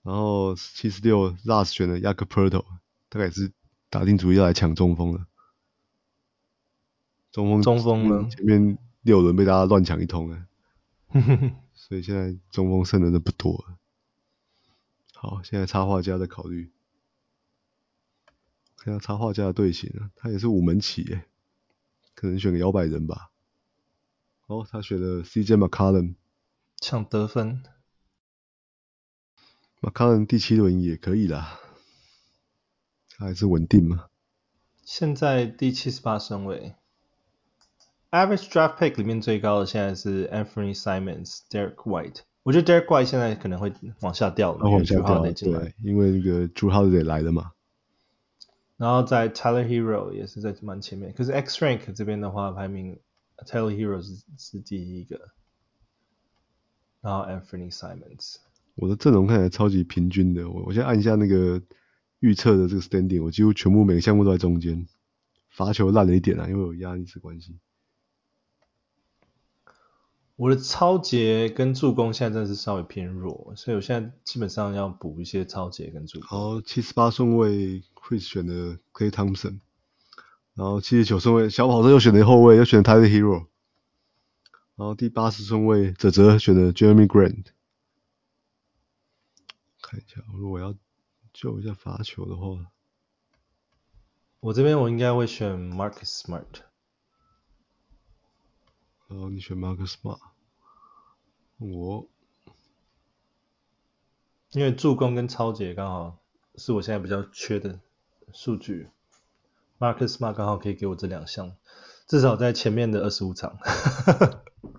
[0.02, 2.64] 然后七十六 Last 选的 Jakob Poeltl，
[3.08, 3.52] 大概也是
[3.88, 5.26] 打定主意要来抢中锋了。
[7.32, 8.28] 中锋中锋呢？
[8.28, 10.46] 前面六轮被大家乱抢一通了。
[11.80, 13.78] 所以现在中锋剩的都不多了。
[15.14, 16.70] 好，现在插画家在考虑，
[18.76, 21.24] 看下插画家的队形啊，他也是五门起诶，
[22.14, 23.30] 可能选个摇摆人吧。
[24.46, 26.16] 哦，他选了 CJ McCollum，
[26.76, 27.62] 抢得分。
[29.80, 31.60] McCollum 第七轮也可以啦，
[33.08, 34.10] 他还是稳定嘛。
[34.84, 36.74] 现在第七十八顺位。
[38.10, 42.22] Average draft pick 里面最高的现在是 Anthony Simons、Derek White。
[42.42, 47.52] 我觉得 Derek White 现在可能会往下掉了，往下掉，对，因为那个 Jrue Holiday 来了嘛。
[48.76, 52.98] 然后在 Tyler Herro 也是在蛮前面，可是 X Rank 这边的话排名
[53.46, 55.28] Tyler Herro 是是第一个，
[57.00, 58.36] 然后 Anthony Simons。
[58.74, 61.62] 我的阵容看起来超级平均的，我我先按一下那个
[62.18, 64.88] 预测的这个 standing，我几乎全部每个项目都在中间，
[65.50, 67.58] 罚球烂了一点啊，因为有压力是关系。
[70.40, 76.28] 我的超节跟助攻现在真的是稍微偏弱，所以我现在基本上要补一些超节跟助攻。
[76.28, 79.60] 好，七十八顺位 Chris 选的 Klay Thompson，
[80.54, 83.48] 然后七十九顺位小跑车又选的后卫，又选的 Tyler Herro，
[84.76, 87.48] 然后第八十顺位泽泽选的 Jeremy Grant。
[89.82, 90.74] 看一下，如果要
[91.34, 92.72] 救一下罚球的话，
[94.40, 96.62] 我这边我应该会选 Marcus Smart。
[99.08, 100.20] 然后你选 Marcus Smart，
[101.60, 102.08] 我
[104.52, 106.18] 因为助攻跟超解刚好
[106.56, 107.78] 是我现在比较缺的
[108.32, 108.88] 数据
[109.78, 111.52] ，Marcus Smart 刚好可以给我这两项，
[112.08, 113.58] 至少在前面的二十五场，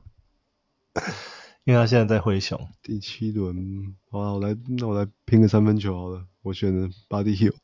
[1.64, 2.68] 因为他现在在灰熊。
[2.82, 7.56] 第七轮，好啊，我来，那我来拼个三分球好了，我选的 Buddy Hield。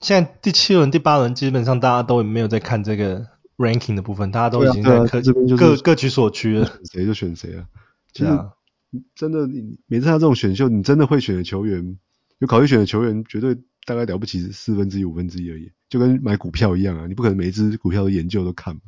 [0.00, 3.28] 现在第七轮、第八轮基本上大家都没有在看这个。
[3.60, 7.68] ranking 的部分，大家都已经在各、啊啊、各各取所需了，谁就选谁啊。
[8.12, 8.30] 其实
[9.14, 11.98] 真的，你每次他这种选秀，你真的会选的球员，
[12.38, 18.82] 有考虑选的球员，绝对大概了不起四分之一、五分之一而已，就跟买股票一样啊，你不可能每一支股票都研究都看嘛。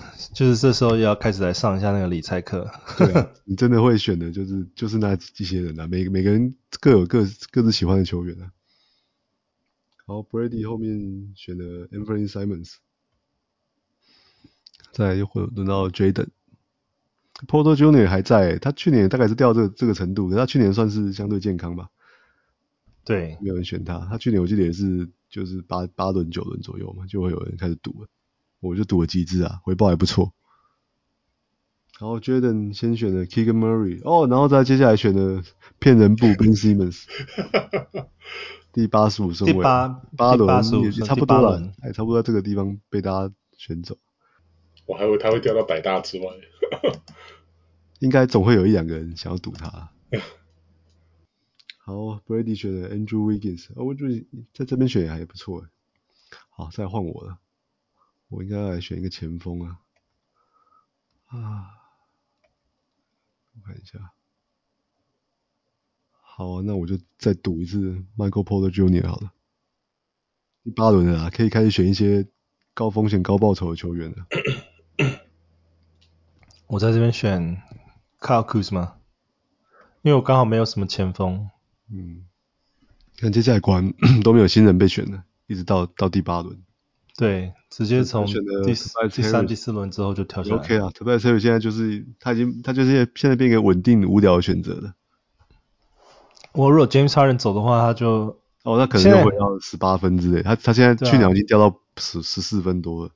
[0.32, 2.70] 就是这时候要开始来上一下那个理财课。
[2.96, 8.50] 对啊，你真的会选的，就是就是那一些人啊，每每个人各有各各自喜欢的球员啊。
[10.06, 12.76] 然后 Brady 后面选了 Anthony Simons，
[14.92, 15.90] 再来又会轮到
[17.46, 21.88] Jaden，Porter Junior 还在，他去年大概是掉这个这个程度，可是他去年算是相对健康吧。
[23.04, 28.08] 对，没有人选他，他去年我记得也是就是八八轮九轮左右嘛，就会有人开始赌了，
[28.60, 30.32] 我就赌了几支啊，回报还不错。
[31.98, 35.42] 然后 Jaden 先选了 Keegan Murray，哦，然后再接下来选了
[35.78, 37.04] 骗人部 Ben Simmons。
[38.72, 43.98] 第八十五顺位，第八八轮也差不多了，哎，差不多在这个地方被大家选走。
[44.86, 46.26] 我还以为他会掉到百大之外，
[48.00, 49.92] 应该总会有一两个人想要赌他。
[51.78, 51.94] 好
[52.26, 55.66] ，Brady 选的 Andrew Wiggins，哦，我觉得在这边选也还不错。
[56.50, 57.38] 好，再换我了，
[58.28, 59.80] 我应该来选一个前锋啊。
[61.26, 61.66] 啊，
[63.54, 64.12] 我看一下。
[66.20, 69.06] 好啊，那我就再赌一次 Michael Porter Jr.
[69.08, 69.32] 好了。
[70.62, 72.28] 第八轮了啊，可以开始选一些
[72.72, 74.26] 高风险高报酬的球员了。
[76.70, 77.60] 我在这边选
[78.20, 78.92] Kyle Kuzma，
[80.02, 81.50] 因为我刚好没有什么前锋。
[81.92, 82.26] 嗯，
[83.18, 86.62] 看接下来果然 都没有新人被选了，一直到到第八轮。
[87.16, 88.34] 对，直接从第
[89.10, 90.62] 第三、第四轮之后就跳下来。
[90.62, 94.94] OK 啊，Tobias 现在就是他已经他就是现在变一个稳定无聊的选择了。
[96.52, 98.38] 我如果 James Harden 走的话，他就。
[98.62, 100.42] 哦，那可能就会到十八分之类。
[100.42, 103.10] 他他现在去年已经掉到十十四分多了。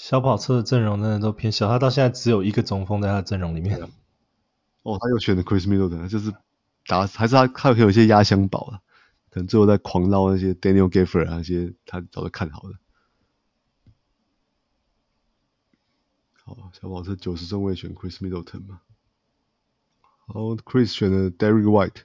[0.00, 3.82] 小跑车的阵容真的都偏小，他到现在只有一个中锋在他的阵容里面。
[4.84, 6.32] 哦，他又选了 Chris Middleton，就是
[6.86, 8.80] 打还是他他有一些压箱宝了，
[9.28, 12.78] 可能最后在狂捞那些 Daniel Gafford 那些他早就看好了。
[16.44, 18.80] 好，小跑车九十中位选 Chris Middleton 嘛。
[20.28, 22.02] 然后 Chris 选了 Derrick White。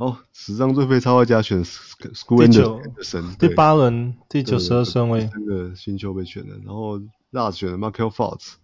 [0.00, 6.98] 哦，史上最废插画家选 Scoot Henderson，第八轮第九十二顺位，三个新秀被选的，然后
[7.30, 8.54] Lars 选了 Markelle Fultz。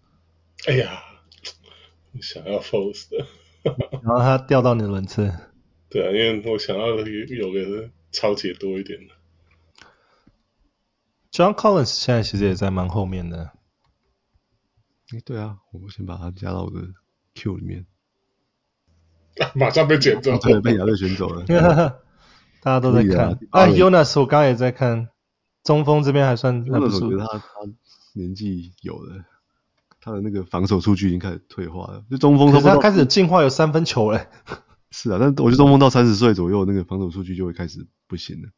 [0.65, 1.03] 哎呀，
[2.19, 3.27] 想要 Fultz 的，
[4.01, 5.31] 然后他掉到你的轮次。
[5.91, 9.13] 对啊，因为我想要有有个超级多一点的。
[11.31, 13.51] John Collins 现在其实也在蛮后面的。
[15.13, 16.79] 哎，对啊，我先把他加到我的
[17.35, 17.85] Q 里面。
[19.55, 21.45] 马上被捡走，对，被亚队选走了。
[22.61, 23.39] 大家都在看。
[23.51, 25.09] 啊，Jonas，我刚刚也在看，
[25.63, 27.07] 中锋这边还算还不错。
[27.07, 27.45] 我觉得他他
[28.13, 29.23] 年纪有了，
[30.01, 32.03] 他的那个防守数据已经开始退化了。
[32.09, 34.27] 就中锋，可是他开始进化有三分球嘞。
[34.91, 38.49] 是啊，但我觉得中锋到三十岁左右，那个防守数据就会开始不行了。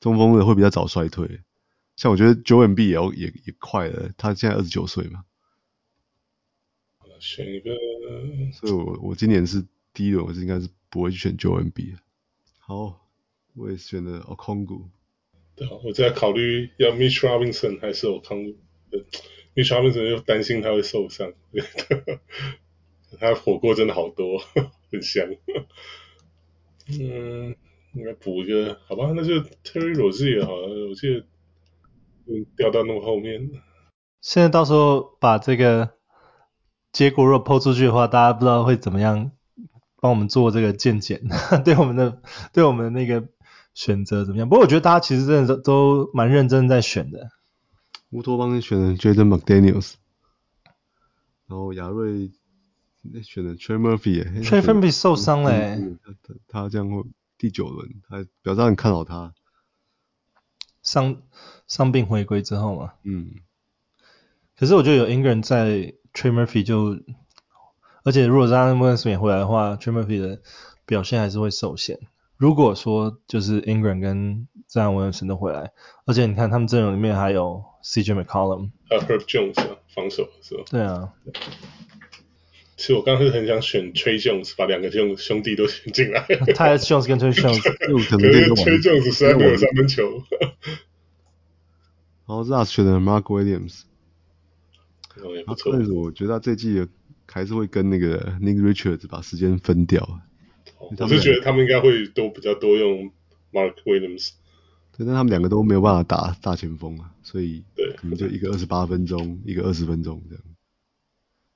[0.00, 1.40] 中锋的会比较早衰退。
[1.96, 5.24] 像我觉得 Joel Embiid 也要也也快了，他现在二十九岁嘛。
[7.20, 7.70] 选一个，
[8.52, 9.66] 所以我我今年是。
[9.98, 11.96] 第一轮我是应该是不会去选 Joel Embiid。
[12.60, 13.00] 好，
[13.56, 14.84] 我也选了 Okongwu。
[15.56, 18.54] 对，我在考虑要 Mitch Robinson 还是 Okongwu。
[19.56, 21.32] Mitch Robinson 又担心他会受伤，
[23.18, 24.38] 他火锅真的好多，
[24.92, 25.26] 很香。
[26.86, 27.56] 嗯，
[27.94, 29.34] 应该补一个，好吧，那就
[29.64, 31.26] Terry Rozier 好了，我记得
[32.56, 33.50] 掉到那么后面。
[34.20, 35.96] 现在到时候把这个
[36.92, 39.32] 结果如果抛出去的话，大家不知道会怎么样。
[40.00, 41.20] 帮我们做这个见解，
[41.64, 43.28] 对我们的对我们的那个
[43.74, 44.48] 选择怎么样？
[44.48, 47.30] 不过我觉得大家其实真的都都蛮认真在选的。
[48.10, 49.94] 乌托邦选了 Jaden McDaniels，
[51.46, 52.30] 然后亚瑞
[53.22, 57.02] 选了 Trey Murphy，Trey Murphy 受伤嘞、他，他他这样会
[57.36, 59.34] 第九轮，他表示很看好他。
[60.82, 61.22] 伤
[61.66, 63.34] 伤病回归之后嘛，嗯。
[64.56, 67.00] 可是我觉得有 Ingram 在 Trey Murphy 就。
[68.04, 70.40] 而且如果让 Williams 回来的话，Trey Murphy 的
[70.86, 71.98] 表现还是会受限。
[72.36, 75.72] 如果说就是 Ingram 跟 Zion Williamson 都回来，
[76.06, 80.62] 而且你看他们阵容里面还有 CJ McCollum，还有 Herb Jones 啊，防守是吧？
[80.70, 81.12] 对啊。
[82.76, 86.24] 其实我刚刚是很想选 Tre Jones，把两个兄兄弟都选进来。
[86.28, 90.22] Tyus Jones 跟 Tre Jones，可是 Tre Jones 实在没有三分球。
[92.26, 93.82] 然后 Russ 选的 Mark Williams，
[95.20, 95.72] 哦也不错。
[95.72, 96.86] 但是我觉得他这季。
[97.30, 100.20] 还是会跟那个 Nick Richards 把时间分掉。
[100.78, 103.12] 我是觉得他们应该会都比较多用
[103.52, 104.32] Mark Williams。
[104.96, 107.64] 对，但他们两个都没有办法打大前锋啊，所以
[107.96, 110.44] 可能就一个二十八分钟， 一个二十分钟这样。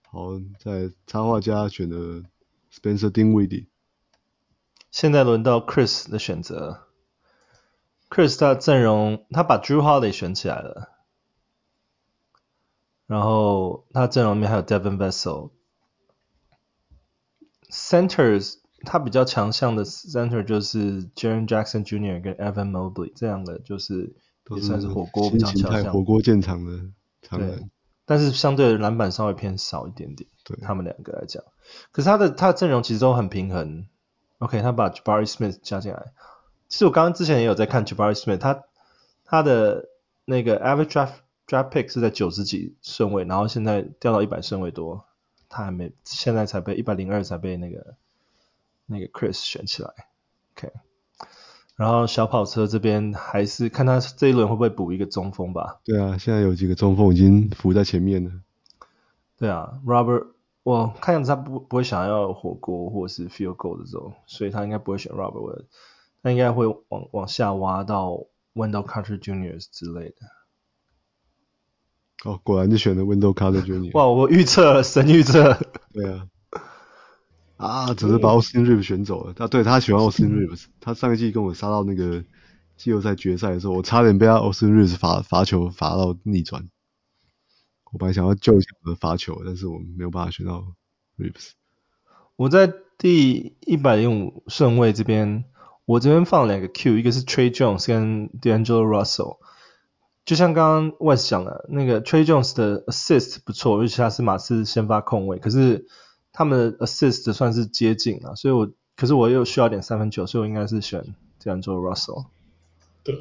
[0.08, 2.22] 好，在插画家选的
[2.72, 3.66] Spencer Dinwiddie。
[4.90, 6.86] 现在轮到 Chris 的选择。
[8.10, 10.90] Chris 他的阵容，他把 Drew Holiday 选起来了，
[13.06, 15.50] 然后他阵容里面还有 Devin Vassell。
[17.72, 22.22] Centers 他比较强项的 Center 就是 Jaren Jackson Jr.
[22.22, 24.14] 跟 Evan Mobley 这样的，就是
[24.54, 25.92] 也算是火锅比较强项。
[25.92, 26.80] 火锅建厂的
[27.30, 27.66] 对，
[28.04, 30.28] 但是相对的篮板稍微偏少一点点。
[30.44, 31.42] 对，他们两个来讲，
[31.92, 33.86] 可是他的他的阵容其实都很平衡。
[34.38, 36.12] OK，他把 Jabari Smith 加进来。
[36.68, 38.64] 其实我刚刚之前也有在看 Jabari Smith，他
[39.24, 39.88] 他的
[40.24, 41.12] 那个 Average Draft
[41.46, 45.04] Draft Pick 是在九十几顺位，然后现在掉到一百顺位多。
[45.52, 47.94] 他还没，现在才被一百零二才被那个
[48.86, 49.90] 那个 Chris 选起来
[50.56, 50.72] ，OK。
[51.76, 55.80] 然后小跑车这边还是看他这一轮会不会补一个中锋吧。
[55.84, 58.30] 对啊，现在有几个中锋已经浮在前面了。
[59.36, 60.28] 对啊，Robert，
[60.62, 65.64] 我看样子他不不会想要火锅或者是 Field Goal 的这种，所以他应该不会选 Robert，
[66.22, 69.58] 他应该会往往下挖到 Wendell Carter Jr.
[69.70, 70.16] 之类的。
[72.24, 73.90] 哦，果然就选了 Windows Carter Jr.
[73.94, 75.58] 哇，我预测，神预测。
[75.92, 76.28] 对啊，
[77.56, 79.34] 啊，只是把 Austin Reeves 选走了。
[79.34, 82.24] 他对他喜欢 Austin Reeves，他上一季跟我杀到那个
[82.76, 86.68] 季后赛决赛的时候，我差点被他 Austin Reeves 罚罚球罚到逆转。
[87.90, 90.64] 我本来想要救一下我的罚球，但是我没有办法选到
[91.18, 91.50] Reeves。
[92.36, 95.44] 我在第一百零五顺位这边，
[95.84, 99.38] 我这边放了两个 Q，一个是 Trey Jones 跟 D'Angelo Russell。
[100.32, 105.84] 就像刚刚 Wes 讲的，那个 Trey Jones 的 assist 不错，尤其他是马刺先发控卫，可是
[106.32, 111.04] 他们的 assist 算是接近啊，所以我可是我又需要点三分球，所以我应该是选
[111.38, 112.24] D'Angelo Russell。
[113.02, 113.14] 对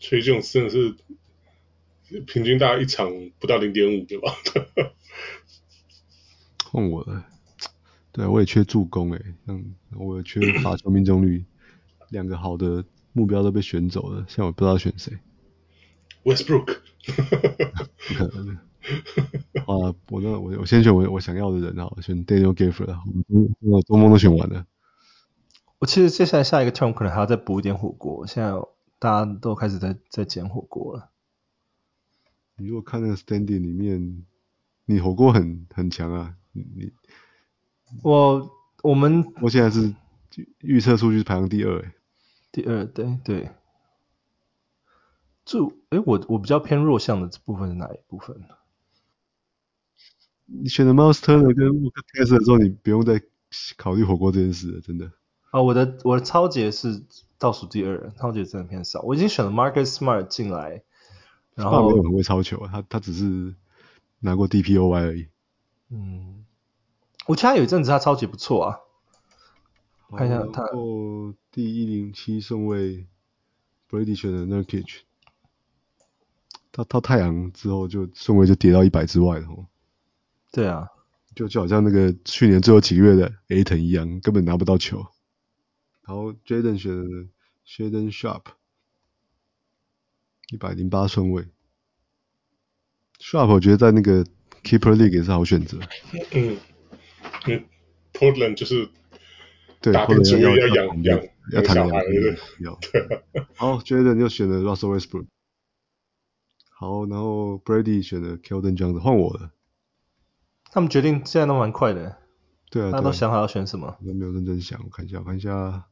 [0.00, 0.94] ，Tre Jones 真的是
[2.20, 4.32] 平均大概一场不到零点五对吧？
[6.72, 7.22] 换我了，
[8.12, 11.44] 对我也缺助攻诶，嗯，我也缺罚球命中率，
[12.08, 15.18] 两个好的目标都被选走了，现在我不知道选谁。
[16.26, 16.78] Westbrook，
[18.08, 18.52] 不可能的。
[19.62, 22.96] 啊，我那我我先选我我想要的人啊，我选 Daniel Gafford，
[23.60, 24.66] 我做梦都选完了。
[25.78, 28.50] 我其实接下来下一个 turn 可能还要再补一点火锅，现在
[28.98, 31.10] 大家都开始在在捡火锅了。
[32.56, 34.24] 你如果看那个 standing 里面，
[34.84, 36.92] 你火锅很很强啊，你你
[38.02, 38.50] 我
[38.82, 39.94] 我们我现在是
[40.60, 41.92] 预测数据排行第二诶，
[42.50, 43.50] 第二对对。
[45.46, 48.36] 就哎，我我比较偏弱项的这部分是哪一部分？
[50.44, 53.22] 你选择 Turner 跟 Walker Kessler 的时候，你不用再
[53.76, 55.06] 考虑火锅这件事了，真的。
[55.06, 57.04] 啊、哦，我的我的抄截是
[57.38, 59.00] 倒数第二，抄截真的偏少。
[59.02, 60.82] 我已经选了 Marcus Smart 进来，
[61.54, 63.54] 然后没有很会超球，他他只是
[64.18, 65.28] 拿过 DPOY 而已。
[65.90, 66.44] 嗯，
[67.26, 68.80] 我记得他有一阵子他超级不错啊。
[70.16, 70.64] 看一下他。
[70.64, 73.06] 然后第一零七顺位
[73.88, 75.02] ，Brady 选的 Nurkic。
[76.76, 79.46] 他到太阳之后，就顺位就跌到一百之外了。
[80.52, 80.86] 对啊，
[81.34, 85.06] 就就好像那个去年最后几个月的 Ayton 一样，根本拿不到球。
[86.06, 87.28] 然后 Jaden 选的
[87.66, 88.52] Shaedon Sharpe，
[90.52, 91.46] 一百零八顺位。
[93.18, 94.22] Sharpe 我觉得在那个
[94.62, 95.78] Keeper League 也是好选择。
[96.32, 96.58] 嗯，
[97.46, 97.66] 因为
[98.12, 98.90] Portland 就是
[99.80, 102.36] 对打拼主义要养要养养小孩的。
[102.60, 102.78] 要。
[103.54, 105.26] 好，Jaden 又选了 Russell Westbrook。
[106.78, 109.50] 好，然后 Brady 选的 Keldon Johnson 换我了。
[110.70, 112.18] 他们决定现在都蛮快的。
[112.70, 113.96] 对啊，大家都想好要选什么？
[113.98, 115.86] 我都没有认真想，我看一下，我看一下，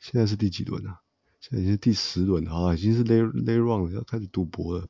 [0.00, 1.00] 现在是第几轮啊？
[1.38, 4.88] 现在已经是第十轮，好了，已经是 late late round 了，要开始赌博了。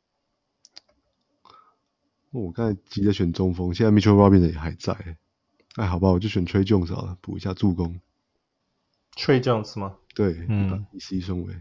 [2.31, 5.19] 哦，我刚才急着选中锋，现在 Mitchell Robinson 也还在。
[5.75, 8.01] 哎，好吧，我就选 Trey Jones 好了，补一下助攻。
[9.15, 9.97] Trey Jones 吗？
[10.15, 11.61] 对，嗯，第十一顺位。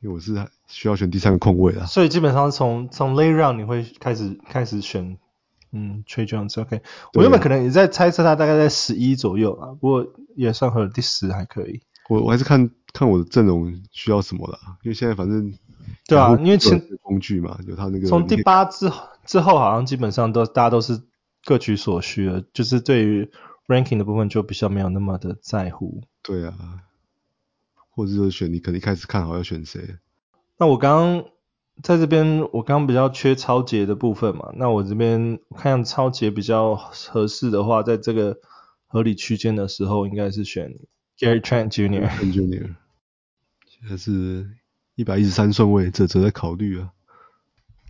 [0.00, 0.34] 因为我是
[0.66, 5.18] 需要选第三个空位啊，所以基本上从从 late round 你会开始开始选，
[5.72, 6.80] 嗯，Tre Jones，OK，
[7.12, 11.82] 我原本可能也在猜测他大概在十一左右啊，不过也算和第十还可以。
[12.08, 15.52] 我我还是看看我的阵容需要什么了，因为现在反正
[16.08, 18.90] 对啊，因为前工具嘛，有他那个从第八之
[19.26, 20.98] 之后好像基本上都大家都是
[21.44, 23.30] 各取所需了，就是对于
[23.68, 26.02] ranking 的部分就比较没有那么的在乎。
[26.22, 26.54] 对啊。
[28.00, 29.98] 或者说选你可能一开始看好要选谁？
[30.56, 31.30] 那我刚刚
[31.82, 34.54] 在这边，我刚刚比较缺超节的部分嘛。
[34.56, 38.38] 那我这边看超节比较合适的话，在这个
[38.86, 40.78] 合理区间的时候，应该是选
[41.18, 42.08] Gary Trent Jr.
[42.32, 42.74] Jr.
[43.68, 44.48] 现在是
[44.94, 46.92] 一百一十三顺位，这值得考虑啊。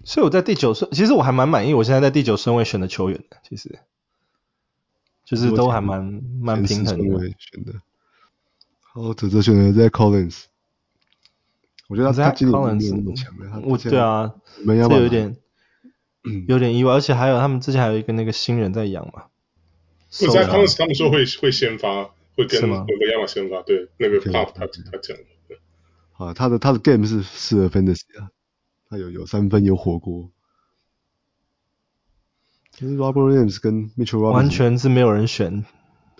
[0.02, 3.78] 所以我在第九顺，其实我还蛮满意，我现在在第九顺位选的球员的，其实
[5.24, 7.28] 就是都还蛮蛮平衡的。
[7.38, 7.74] 选的。
[8.94, 10.44] 哦，这这选的在 Collins，
[11.88, 14.34] 我觉得他他今年没有那么强的，我对啊，
[14.66, 15.36] 这有点
[16.48, 19.24] 有点意外，而且还有他们之前还有一个那个新人在养嘛。
[20.10, 22.68] 是在 Collins 他们说会会先发，会跟会
[22.98, 25.24] 跟亚马先发，对，那个 Pop 他他讲的。
[26.12, 28.30] 啊，他的他的 game 是适合 Fantasy 啊，
[28.88, 30.30] 他有有三分有火锅。
[32.72, 35.64] 其实 Robert Williams 跟 Mitchell Robinson 完全是没有人选。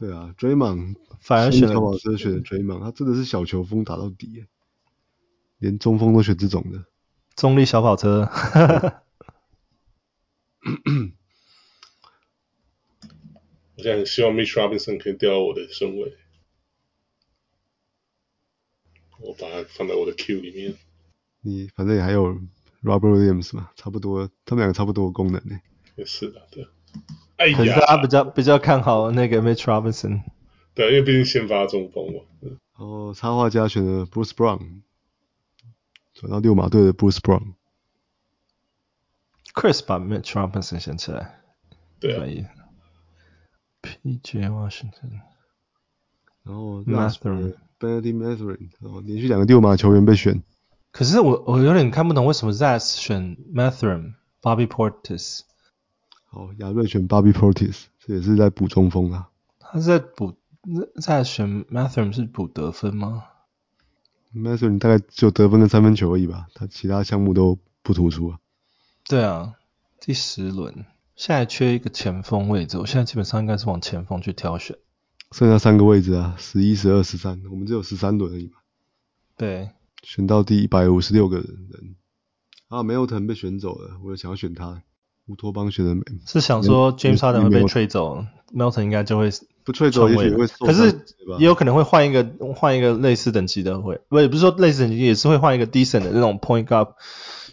[0.01, 4.47] 对啊，Draymond 反而选了小跑车选的 Draymond，他真的是小球风打到底耶，
[5.59, 6.87] 连中锋都选这种的。
[7.37, 8.27] 中立小跑车。
[13.77, 16.17] 我现在很希望 Mitch Robinson 可以调到我的身位，
[19.19, 20.79] 我把它放在我的 Q 里面。
[21.43, 22.41] 你反正也还有
[22.83, 25.61] Robert Williams 嘛，差不多，他们两个差不多的功能呢。
[25.97, 26.67] 也是的，对。
[27.57, 30.23] 可是他比较比较看好那个 Mitch Robinson，
[30.75, 32.21] 对，因为毕竟先发中锋嘛。
[32.43, 32.57] 然
[32.89, 34.83] 后插画家选的 Bruce Brown，
[36.15, 37.55] 转到六马队的 Bruce Brown。
[39.55, 41.41] Chris 把 Mitch Robinson 选起来，
[41.99, 42.25] 对啊。
[43.83, 44.51] P.J.
[44.51, 45.23] Washington，
[46.43, 50.43] 然后 Mathurin Bennedict Mathurin，然后连续两个六马球员被选。
[50.93, 54.13] 可是我我有点看不懂为什么 Zaz 选 Mathurin、
[54.43, 55.41] Bobby Portis。
[56.33, 59.31] 好，亚瑞选 Bobby Portis，这也是在补中锋啊。
[59.59, 60.37] 他是在补
[61.03, 63.25] 在选 Mathurin 是补得分吗
[64.33, 68.39] ？Mathurin 大概只有得分跟三分球而已吧，他其他项目都不突出啊。
[69.09, 69.55] 对啊，
[69.99, 74.79] 第十轮现在缺一个前锋位置，我现在基本上应该是往前锋去挑选。
[75.33, 78.59] 剩下三个位置啊，十一、十二、十三，我们只有十三轮而已嘛。
[79.37, 79.71] 对。
[80.05, 81.97] 选到第一百五十六个人，
[82.69, 84.83] 啊，Melton 被选走了，我也想要选他。
[85.31, 89.31] 乌托邦选的美，是想说 James Harden 会被 trade 走，Melton 应该就会
[89.63, 90.47] 不 trade 走，也许会。
[90.49, 91.05] 可是
[91.39, 92.25] 也有可能会换一个
[92.55, 96.95] 换一个类似等级的会，不也不是说类似等级，也是会换一个 decent 的那种 point guard、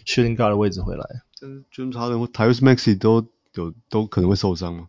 [0.04, 1.06] shooting guard 的位置回来。
[1.40, 3.24] 但是 James Harden 或 Tyrese Maxey 都
[3.54, 4.88] 有都可能会受伤吗。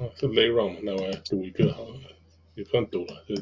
[0.00, 1.94] 哦，是 late round，那我来赌一个好了，
[2.56, 3.34] 也不算赌了，就。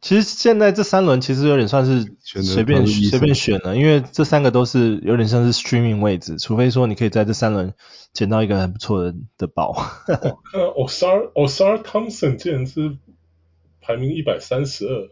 [0.00, 7.74] 其实现在这三轮其实有点算是随便随便选了，因为这三个都是有点像是 streaming 位置，除非说你可以在这三轮
[8.14, 9.76] 捡到一个很不错的的宝。
[10.08, 12.96] 我看 Ausar Ausar Thompson 竟然是
[13.82, 15.10] 排名一百三十二，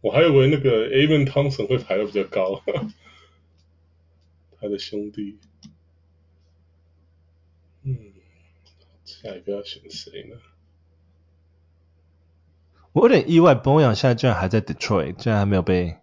[0.00, 2.62] 我还以为那个 Amen Thompson 会排的比较高，
[4.58, 5.38] 他的兄弟。
[7.84, 7.98] 嗯，
[9.04, 10.36] 下一个要选谁呢？
[12.92, 15.96] 我有点意外 b o y a n 现在居然还在 Detroit，居然还没有被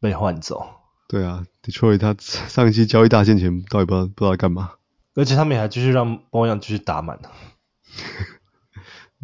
[0.00, 0.66] 被换走。
[1.08, 4.72] 对啊，Detroit 他上一期交易大限前到底不知道不知道在干嘛，
[5.14, 7.18] 而且他们也还继续让 b o y a n 继续打满。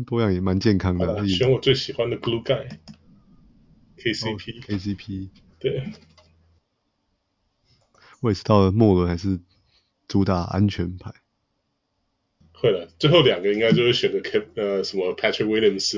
[0.06, 1.18] b o y a n 也蛮健康的。
[1.18, 5.28] 啊、选我最喜欢的 Glue Guy，KCP，KCP，、oh, KCP
[5.60, 5.92] 对。
[8.20, 9.38] 我也是到了末轮还是
[10.08, 11.12] 主打安全牌。
[12.58, 15.92] 会了，最后两个应该就是选个 K 呃什么 Patrick Williams。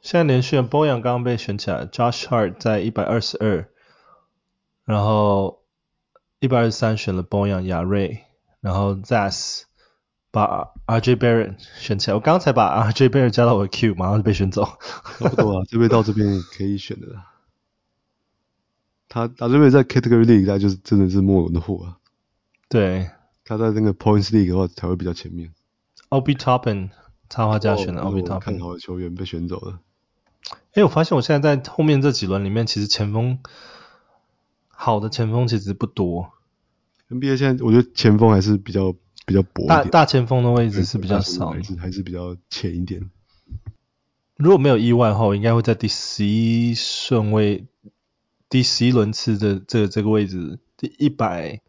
[0.00, 3.66] 现在连续 b o y a n 刚刚被选起来，Josh Hart 在一百二十二，
[4.86, 5.62] 然后
[6.40, 8.20] 一百二十三选了 b o y a n 亚瑞，
[8.62, 9.64] 然后 Zas
[10.30, 14.64] 把 RJ Barrett 选起来，我刚才把 RJ Barrett 加到我的 Q，马上就被选走。
[15.18, 17.26] 差不多啊，这边到这边可以选的啦。
[19.10, 21.98] 他他这边在 Category League 在就是真的是末轮的货啊。
[22.68, 23.10] 对，
[23.44, 25.52] 他在那个 Points League 的话才会比较前面。
[26.10, 26.90] Obi Toppin
[27.30, 29.80] 插画家选的 Obi Toppin，看好的球员被选走了。
[30.74, 33.38] 哎，我发现我现在在后面这几轮里面，其实前锋
[34.68, 36.30] 好的前锋其实不多。
[37.08, 38.94] NBA 现在我觉得前锋还是比较
[39.24, 43.10] 比较薄，大大前锋的位置是比较少，还是还是比较浅一点。
[44.36, 47.66] 如果没有意外的话，我应该会在第十一顺位，
[48.50, 51.62] 第十一轮次的这个这个位置，第一百。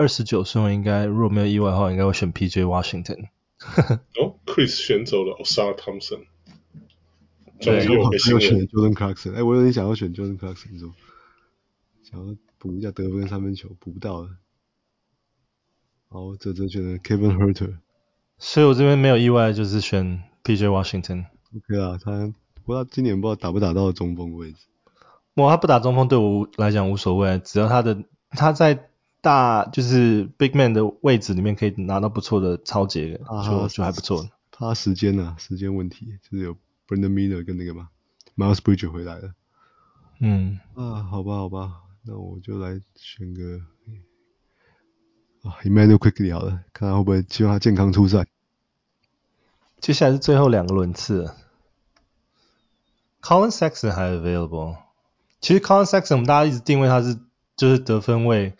[0.00, 2.64] 二十九顺位应该，如果没有意外的话，应该会选 P.J.
[2.64, 3.26] Washington。
[4.18, 6.24] 哦，Chris 选走了 Ausar Thompson。
[7.60, 9.34] 对，我有选 Jordan Clarkson。
[9.34, 10.94] 哎，我有点想要选 Jordan Clarkson，说
[12.02, 14.30] 想要补一下得分三分球，补不到了。
[16.08, 17.74] 好，这这选了 Kevin Huerter。
[18.38, 20.68] 所以我这边没有意外，就是选 P.J.
[20.68, 21.26] Washington。
[21.54, 22.32] OK 啊，他
[22.64, 24.60] 不知道今年不知道打不打到中锋位置。
[25.34, 28.86] 我他不打中锋对我来讲无所谓，只要他的他在。
[29.20, 34.28] 大就是 big man 的位置里面可以拿到不错的抄截，啊、就就还不错。
[34.50, 35.36] 他时间呢、啊？
[35.38, 36.54] 时间问题，就是有
[36.86, 37.88] Brandon Miller 跟那个嘛
[38.36, 39.34] ，Miles Bridges 回来了。
[40.20, 40.58] 嗯。
[40.74, 41.72] 啊，好吧，好吧，
[42.04, 43.60] 那我就来选个
[45.42, 48.26] 啊，Immanuel Quickley 好了，看他会不会希望他健康出赛。
[49.80, 51.32] 接下来是最后两个轮次
[53.22, 54.76] ，Collin Sexton 还 available。
[55.40, 57.18] 其实 Collin Sexton 我们大家一直定位他是
[57.56, 58.54] 就是得分位。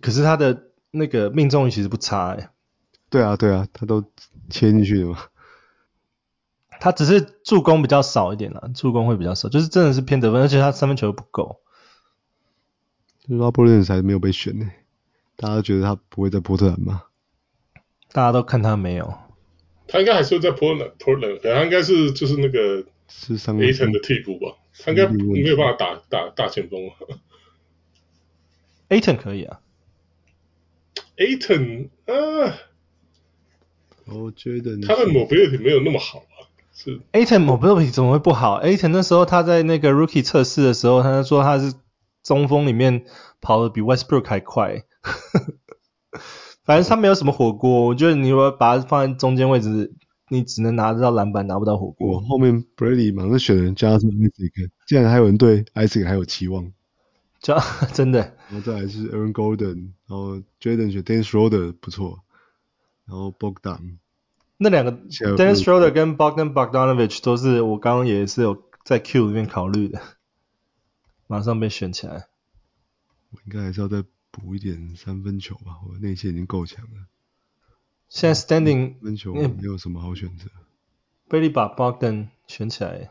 [0.00, 2.50] 可是他的那个命中率其实不差哎、欸。
[3.10, 4.02] 对啊对啊，他都
[4.50, 5.18] 切进去的嘛。
[6.80, 11.60] 他只是助攻比较少一点啦，助攻会比较少，就是真的是偏得分，而且他三分球又不够。
[13.28, 14.70] Robert Williams 还没有被选呢，
[15.36, 17.04] 大家都觉得他不会在波特兰吗？
[18.12, 19.14] 大家都看他没有。
[19.86, 26.92] 他应该还是会在波特兰，波特兰，可能他应该是就是那个是上 Ayton 的替补吧，他应该没有办法打打大前锋啊。
[28.90, 29.60] Ayton 可以啊。
[31.16, 32.58] Ayton 啊，
[34.06, 36.50] 我觉得他的 mobility 没有那么好啊。
[36.72, 41.72] 是 Ayton mobility 怎么会不好？Ayton 那时候他在那个 rookie 测试的时候，他说他是
[42.22, 43.04] 中锋里面
[43.40, 44.82] 跑的比 Westbrook 还快。
[46.64, 49.92] 反正他没有什么火锅，我觉得你如果把它放在中间位置，
[50.30, 52.14] 你只能拿得到篮板，拿不到火锅。
[52.14, 56.72] 我后面 Brady 马上选人加上 Isaac，竟然还有人对 Isaac 还有期望。
[57.44, 57.54] 就
[57.92, 62.24] 真的，然后再来是 Aaron Golden，然后 Jaden 选 Dennis Schroeder 不错。
[63.06, 63.98] 然后 Bogdan，
[64.56, 70.00] 那两个 Dennis Schroeder 跟 Bogdan Bogdanovic 都是我刚刚也是有在 Q 里面考虑的，
[71.26, 72.28] 马上被选起来。
[73.30, 77.06] 我应该还是要再补一点三分球吧，我内线已经够强了。
[78.08, 80.48] 现在 Standing 三分球没有什么好选择。
[81.28, 83.10] Brady 把 Bogdan 选起来，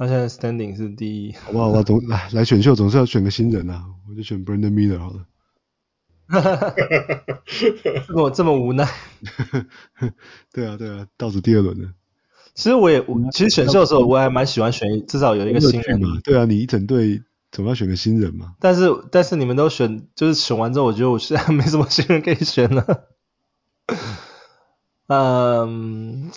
[0.00, 1.34] 他现在 Standing 是第一。
[1.34, 5.26] 好不好吧，总 来来选秀总是要选个新人啊，我就选 Brandon Miller 好了。
[6.26, 6.74] 哈哈哈！
[8.08, 8.88] 这么这么无奈。
[10.54, 11.90] 对啊对啊，倒数第二轮了。
[12.54, 16.18] 其实我也我其实选秀的时候我还蛮喜欢选，至少有一个新人嘛。
[16.24, 17.22] 对啊，你一整队
[17.52, 18.54] 总要选个新人嘛。
[18.58, 23.08] 但是但是你们都选，就是选完之后，我觉得我现在 没什么新人可以选了。
[25.08, 26.30] 嗯，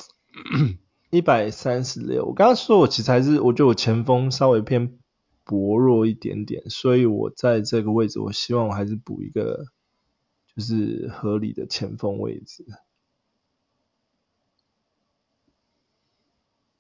[1.14, 2.26] 一百三十六。
[2.26, 4.98] 我刚刚说我其实还是，我觉得我前锋稍微偏
[5.44, 9.66] 薄弱一点点，所以我在这个位置，我希望我还是补一个。
[10.56, 12.64] 就是合理的前锋位置，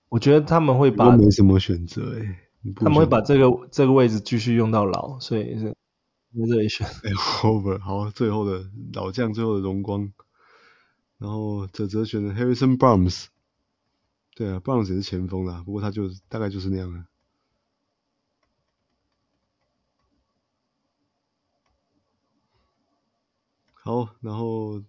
[0.10, 6.86] 我觉得他们会把没什么选择哎、欸，他们会把这个这个位置继续用到老，所以是在这里选。
[7.42, 8.64] Over 好，最后的
[8.94, 10.14] 老将，最后的荣光，
[11.18, 13.26] 然后泽泽选的 Harrison Barnes，
[14.36, 17.06] 对啊，Barnes 也是前锋啦，不过他就大概就是那样的。
[23.74, 24.82] 好，然后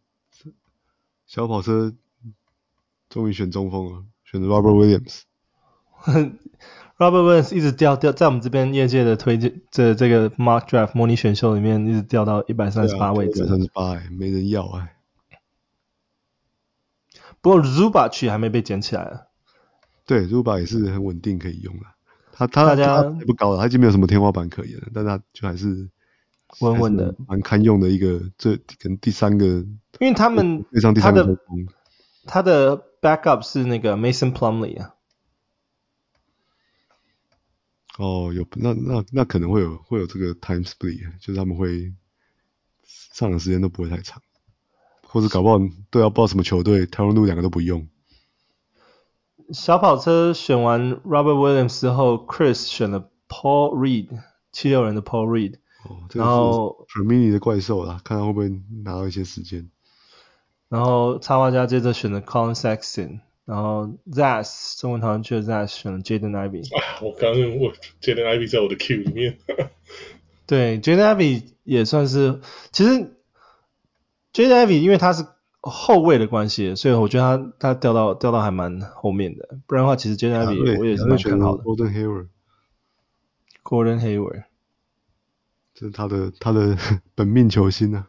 [1.27, 1.93] 小跑车
[3.09, 5.23] 终于选中锋了，选的 Robert Williams。
[6.97, 13.41] Robert Williams 一直掉掉在我们这边业界的推荐这这个 Mark Draft 模拟选秀里面，一直掉到一百三十八位置。
[13.41, 14.97] 一百三十八，哎，没人要哎。
[17.41, 19.27] 不过 Zubac 还没被捡起来啊。
[20.07, 21.83] 对，Zubac 也是很稳定可以用了。
[22.33, 25.89] 他他他也不高了，他已经没有什么天花板可言了，但他就还是。
[26.61, 29.45] 稳稳的，蛮堪用的一个，这可能第三个，
[29.99, 30.65] 因为他们
[31.03, 31.37] 他的
[32.27, 34.95] 他的 backup 是那个 Mason Plumlee 啊。
[37.99, 41.93] 哦，有那那那可能会有会有这个 time split，就是他们会
[42.85, 44.23] 上的时间都不会太长，
[45.03, 45.59] 或者搞不好
[45.91, 47.89] 都要不知道什么球队，台湾路两个都不用。
[49.53, 54.09] 小跑车选完 Robert Williams 之后，Chris 选了 Paul Reed，
[54.53, 55.57] 七六人的 Paul Reed。
[55.85, 58.49] 哦，然后 Fermini 的怪兽啦，看他会不会
[58.85, 59.69] 拿到一些时间。
[60.71, 66.65] 然后插画家接着选了 Collin Sexton，然后 Zas 中文讨论区的 Zas 选了 Jaden Ivey。
[66.75, 67.71] 啊，我刚刚我
[68.01, 69.39] Jaden Ivey 在我的 Q 里面。
[70.47, 72.41] 对，Jaden Ivey 也算是，
[72.73, 73.15] 其实
[74.33, 75.27] Jaden Ivey 因为他是
[75.71, 79.59] 后卫的关系，所以我觉得他他掉到掉到还蛮后面的。
[79.67, 81.65] 不然的话，其实 Ivey 我也是蛮看好的。
[81.65, 82.29] Gordon Hayward。
[83.63, 84.45] Gordon Hayward。
[85.75, 86.77] 这是他的他的
[87.17, 88.09] 本命球星啊。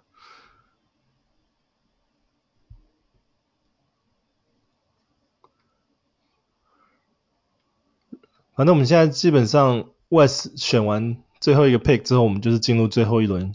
[8.54, 13.54] 反正我们现在基本上 West 选完最后一个 pick 之后，我们就是进入最后一轮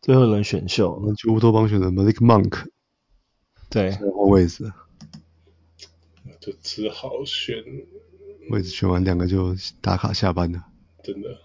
[0.00, 1.02] 最后一轮选秀。
[1.04, 2.66] 那就乌托邦选的 Malik Monk，
[3.72, 4.72] 对，换位置，
[6.24, 7.64] 那就只好选
[8.50, 10.64] 位置选完两个就打卡下班了，
[11.02, 11.38] 真的。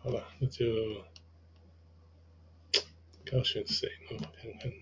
[0.00, 0.66] 好吧，那就
[3.32, 4.18] 要选谁呢？
[4.18, 4.72] 我看看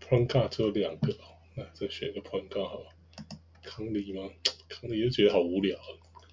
[0.00, 1.14] ，Point Guard 只有两个，
[1.54, 2.86] 那再选一个 Point Guard 好了。
[3.62, 4.28] 康利吗？
[4.68, 5.78] 康利又觉得好无聊。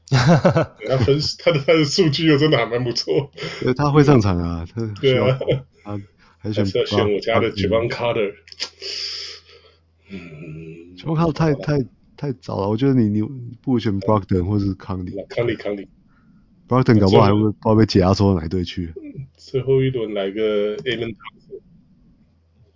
[0.09, 3.29] 他分他的他的数据又真的还蛮不错。
[3.75, 5.37] 他会上场啊，他对啊，
[5.83, 5.99] 他
[6.45, 8.33] 还是要选我家的 j a v a n Carter。
[10.11, 11.83] 嗯 j a v a n Carter 太太
[12.15, 13.21] 太早了，我觉得你你
[13.63, 15.11] 不如选 Brogdon 或是康利。
[15.27, 15.87] 康利康利。
[16.67, 18.93] Brogdon 搞不好还会不知道被解压缩到哪队去。
[19.35, 21.15] 最后一轮来个 Amen，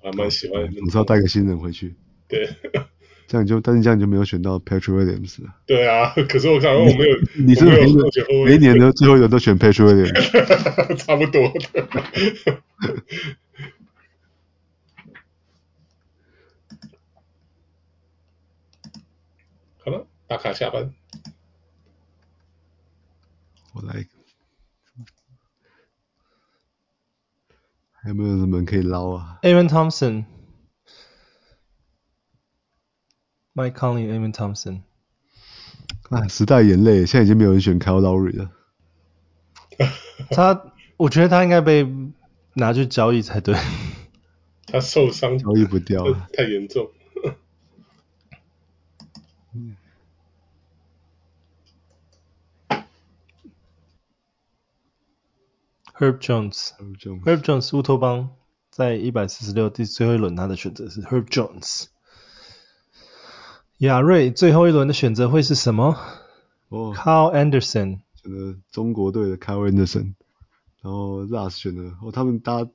[0.01, 0.67] 还蛮喜欢。
[0.71, 1.93] 你是要带个新人回去。
[2.27, 2.49] 对。
[3.29, 5.53] 这样你就，但是这样你就没有选到 Patrick Williams 了。
[5.67, 7.85] 对啊，可是我想我没有，你是每
[8.43, 10.97] 每一年的最后一轮都选 Patrick Williams。
[10.97, 11.87] 差不多的。
[19.85, 20.91] 好了，打卡下班。
[23.73, 24.07] 我来，
[27.91, 30.25] 还有没有什么可以捞啊？Amen Thompson、
[33.59, 34.83] Mike Conley、Amen Thompson。
[36.09, 38.51] 啊，时代眼泪，现在已经没有人选 Kyle Lowry 了。
[40.31, 41.85] 他，我觉得他应该被
[42.53, 43.57] 拿去交易才对。
[44.65, 46.89] 他受伤，交易不掉，太严重。
[55.97, 58.29] Herb Jones，Herb Jones，乌托邦
[58.71, 61.87] 在一百四十六第最后一轮，他的选择是 Herb Jones。
[63.79, 65.95] 亚瑞最后一轮的选择会是什么？
[66.69, 70.13] 哦，Kyle Anderson，选择中国队的 Kyle Anderson。
[70.81, 72.67] 然后 Russ 选的，哦，他们搭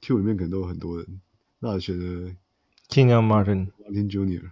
[0.00, 1.20] Q 里面可能都有很多人。
[1.60, 2.34] Russ 选的
[2.88, 4.50] k i n g a n Martin，Martin Jr。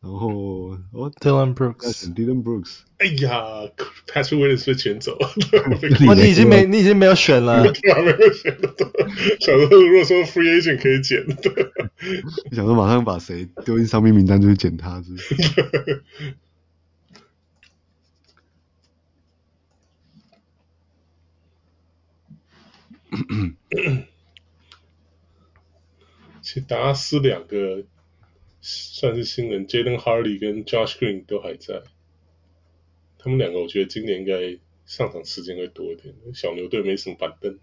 [0.00, 2.78] 然后哦，Dillon Brooks，Dillon Brooks。
[2.98, 3.68] 哎呀
[4.06, 5.26] ，Patrick Williams 被选走了。
[6.08, 7.60] 哦，你已经没，你已经没有选了。
[7.62, 8.68] 没有选了。
[9.40, 11.26] 想说，如果说 Free Agent 可以捡，
[12.54, 16.04] 想说马上把谁丢进伤兵名单，就去捡他，是不是？
[26.40, 27.84] 其实达拉斯两个
[28.60, 31.82] 算是新人，Jaden Hardy 跟 Josh Green 都还在。
[33.18, 36.14] 他们两个我觉得今年应该上场时间会多一点。
[36.34, 37.58] 小牛队没什么板凳。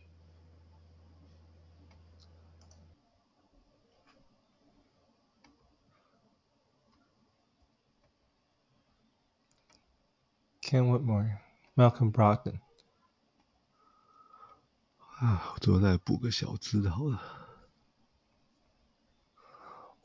[10.62, 11.38] Cam Whitmore,
[11.76, 12.60] Malcolm Brogdon。
[15.20, 17.45] 啊，我最后再补个小资好了。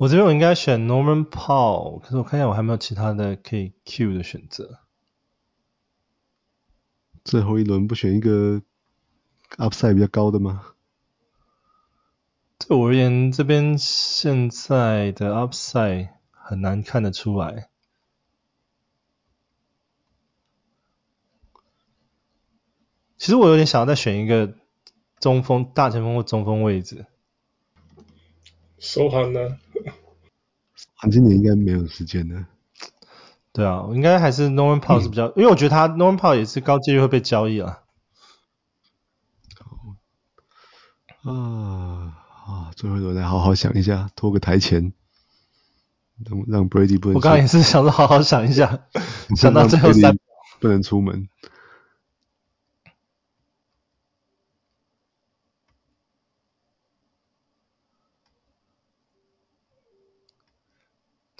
[0.01, 4.80] 我这边我应该选 Norman Powell，可是我看一下我还没有其他的可以 Q 的选择。
[7.22, 8.62] 最后一轮不选一个
[9.59, 10.72] Upside 比较高的吗？
[12.57, 17.68] 对我而言，这边现在的 Upside 很难看得出来。
[23.18, 24.55] 其实我有点想要再选一个。
[25.18, 27.05] 中锋、大前锋或中锋位置。
[28.80, 29.40] 收汉呢？
[30.94, 32.46] 韩今年应该没有时间呢。
[33.52, 37.80] 对啊，我应该还是 Norman Powell 是比较，嗯、因为我觉得他 Norman Powell 也是高几率会被交易啊。
[41.22, 42.16] 啊
[42.46, 42.70] 啊！
[42.74, 44.94] 最后一轮再好好想一下，拖个台前，
[46.24, 47.16] 让让 Brady 不能。
[47.16, 48.86] 我刚刚也是想说好好想一下，
[49.36, 50.18] 想到最后三
[50.58, 51.28] 不能出门。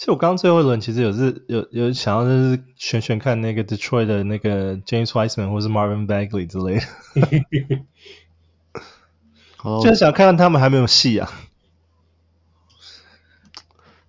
[0.01, 6.77] 其实我刚刚最后一轮其实有是有有想要就是选选看那个 Detroit 的那个 James Wiseman 或是 Marvin Bagley 之类
[7.21, 7.85] 的，
[9.85, 11.31] 就是想看看他们还没有戏啊。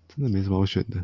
[0.07, 1.03] 真的没什么好选的。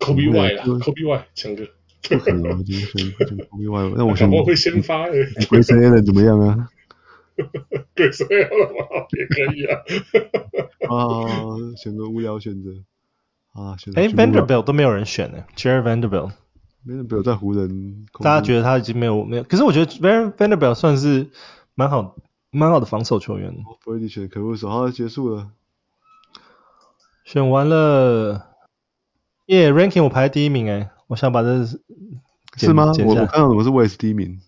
[0.00, 1.66] Coby White 啊，Coby White 强哥。
[2.02, 4.30] 不可能，我今天选选 Coby White，那我选。
[4.30, 5.24] 我会先发诶。
[5.48, 6.68] Grayson Allen 怎么样啊？
[7.96, 9.80] Grayson Allen 也可以啊。
[10.94, 11.24] 啊，
[11.82, 12.84] 选个无聊选择。
[13.56, 21.30] 啊，哎，Vanderbilt 都没有人选呢，Jarred Vanderbilt，Vanderbilt 在湖人，大家觉得他已经没有没有，可是我觉得 Vanderbilt 算是
[21.74, 22.16] 蛮好
[22.50, 23.56] 蛮好的防守球员。
[23.82, 25.48] Brady 选可恶手，好，结束了，
[27.24, 28.46] 选完了，
[29.46, 31.80] 耶、yeah,，Ranking 我排第一名哎，我想把这是
[32.58, 32.92] 是吗？
[33.06, 34.38] 我我看到我是我也是第一名，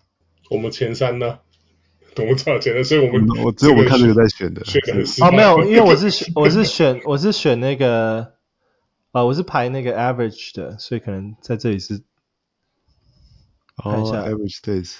[0.51, 1.39] 我们前三呢，
[2.15, 8.37] 我们差前的，所以我们我只有我们看这个在选的，选的哦没有，因为我是我是选我是选那个。
[9.11, 12.03] 啊，我是排那个 average 的，所以可能在这里是
[13.75, 14.97] 看一下、oh, average days。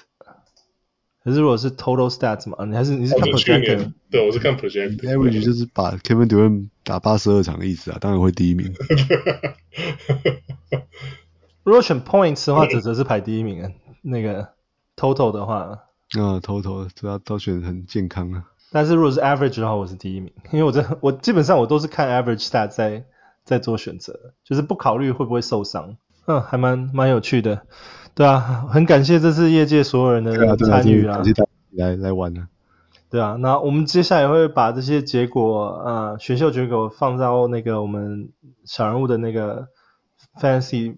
[1.24, 3.94] 可是如果是 total stats 嘛，你还是你是看 projected？
[4.10, 4.98] 对，我是看 projected。
[5.02, 8.74] average 就是把 Kevin Durant 打八十二场的意思啊，当然会第一名。
[11.64, 13.70] 如果选 points 的话，则则是排第一名啊。
[14.02, 14.54] 那个
[14.96, 15.78] total 的话，啊
[16.40, 18.46] total 主要都选很健康啊。
[18.72, 23.06] 但是如果是 average 的话，我是第一名，因为我这我基本上我都是看 average stats 在。
[23.50, 25.98] 在做选择，就是不考虑会不会受伤，
[26.28, 27.64] 嗯，还蛮蛮有趣的，
[28.14, 31.20] 对啊，很感谢这次业界所有人的参与啊，
[31.72, 32.48] 来来玩呢，
[33.10, 38.30] 对啊，那我们接下来会把这些结果，呃，选秀结果放到那个我们
[38.66, 39.68] 小人物的那个
[40.40, 40.98] Fantasy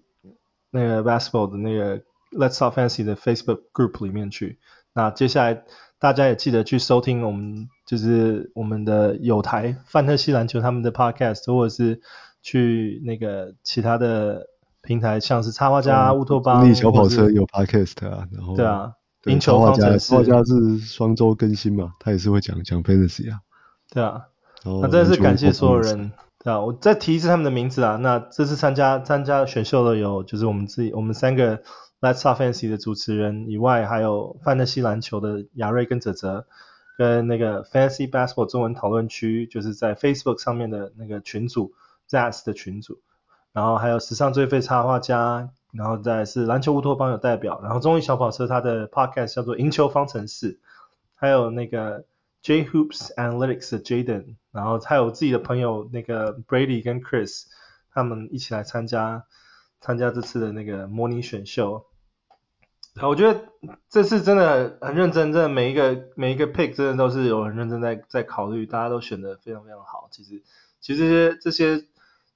[0.70, 2.00] 那个 Basketball 的那个
[2.32, 4.58] Let's Talk Fantasy 的 Facebook Group 里面去，
[4.92, 5.64] 那接下来
[5.98, 12.02] 大家也记得去收听我们就是我们的友台范特西篮球他们的 Podcast 或者是。
[12.42, 14.46] 去那个其他的
[14.82, 18.92] 平台，像是插画家、乌托邦、力小跑车有 podcast 啊，然后对啊，
[19.26, 23.38] 赢球方程式，插画家是双周更新嘛，他也是会讲讲 fantasy 啊，
[23.92, 24.26] 对啊，
[24.64, 26.10] 那真的是感谢所有人，
[26.42, 31.58] 对啊，我再提一次他们的名字啊，那这次参加参加选秀的有就是我们自己我们三个
[32.00, 36.44] Let's Talk Fantasy 的主持人以外，还有范特西篮球的亚瑞跟泽泽，
[36.98, 41.72] 跟那个 Fantasy Basketball 中文讨论区，就是在 Facebook 上面的那个群组。
[42.12, 43.00] ZAS 的群组，
[43.52, 50.60] 然后还有史上最废插画家，然后再是篮球乌托邦有代表，然后综艺小跑车它的 podcast 叫做赢球方程式，
[51.14, 52.04] 还有那个
[52.42, 57.44] J Hoops Analytics 的 Jaden，然后还有自己的朋友那个 Brady 跟 Chris，
[57.90, 59.24] 他们一起来参加
[59.80, 61.86] 参加这次的那个模拟选秀。
[63.00, 63.40] 我觉得
[63.88, 70.08] 这次真的很认真，真的每一个每一个 pick 真的都是有很认真在在考虑，大家都选得非常非常好。
[70.10, 70.42] 其实
[70.78, 71.86] 其实这些这些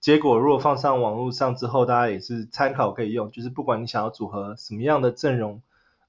[0.00, 3.30] 结果如果放上网络上之后，大家也是参考可以用。
[3.30, 5.60] 就是不管你想要组合什么样的阵容，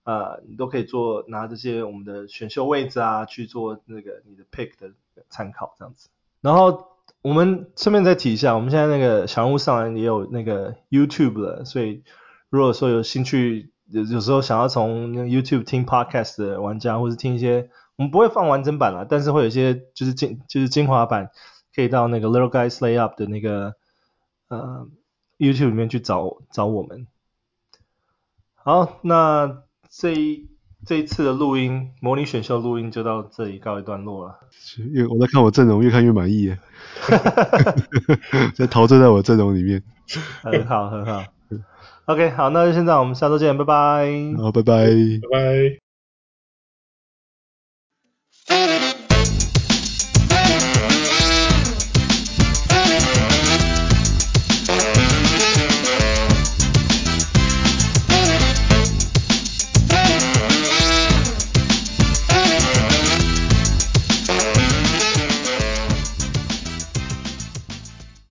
[0.04, 4.92] 呃，你都可以做拿这些我们的选秀位置啊去做那个你的 pick 的
[5.30, 6.10] 参考这样子。
[6.42, 6.88] 然后
[7.22, 12.04] 我们顺便再提一下，我们现在那个小人物上也有那个 YouTube 了，所以
[12.50, 13.72] 如果说有兴趣。
[13.90, 21.32] 有有时候想要从 YouTube 听 Podcast 的玩家，或是听一些，我们不会放完整版啦，但是会有一些就是精就是精华版，
[21.78, 23.76] 可以到那个 Little Guys Lay Up 的那个
[24.48, 24.88] 呃
[25.38, 27.06] YouTube 里面去找找我们。
[28.56, 30.50] 好，那这一
[30.88, 34.40] 这一次的录音模拟选秀录音就到这里告一段落了。
[34.90, 36.58] 越我在看我阵容，越看越满意耶。
[38.58, 39.84] 在陶醉在我阵容里面。
[40.42, 41.24] 很好，很好。
[42.06, 44.10] OK，好，那就现在我们下周见，拜拜。
[44.36, 45.87] 好，拜拜，拜拜。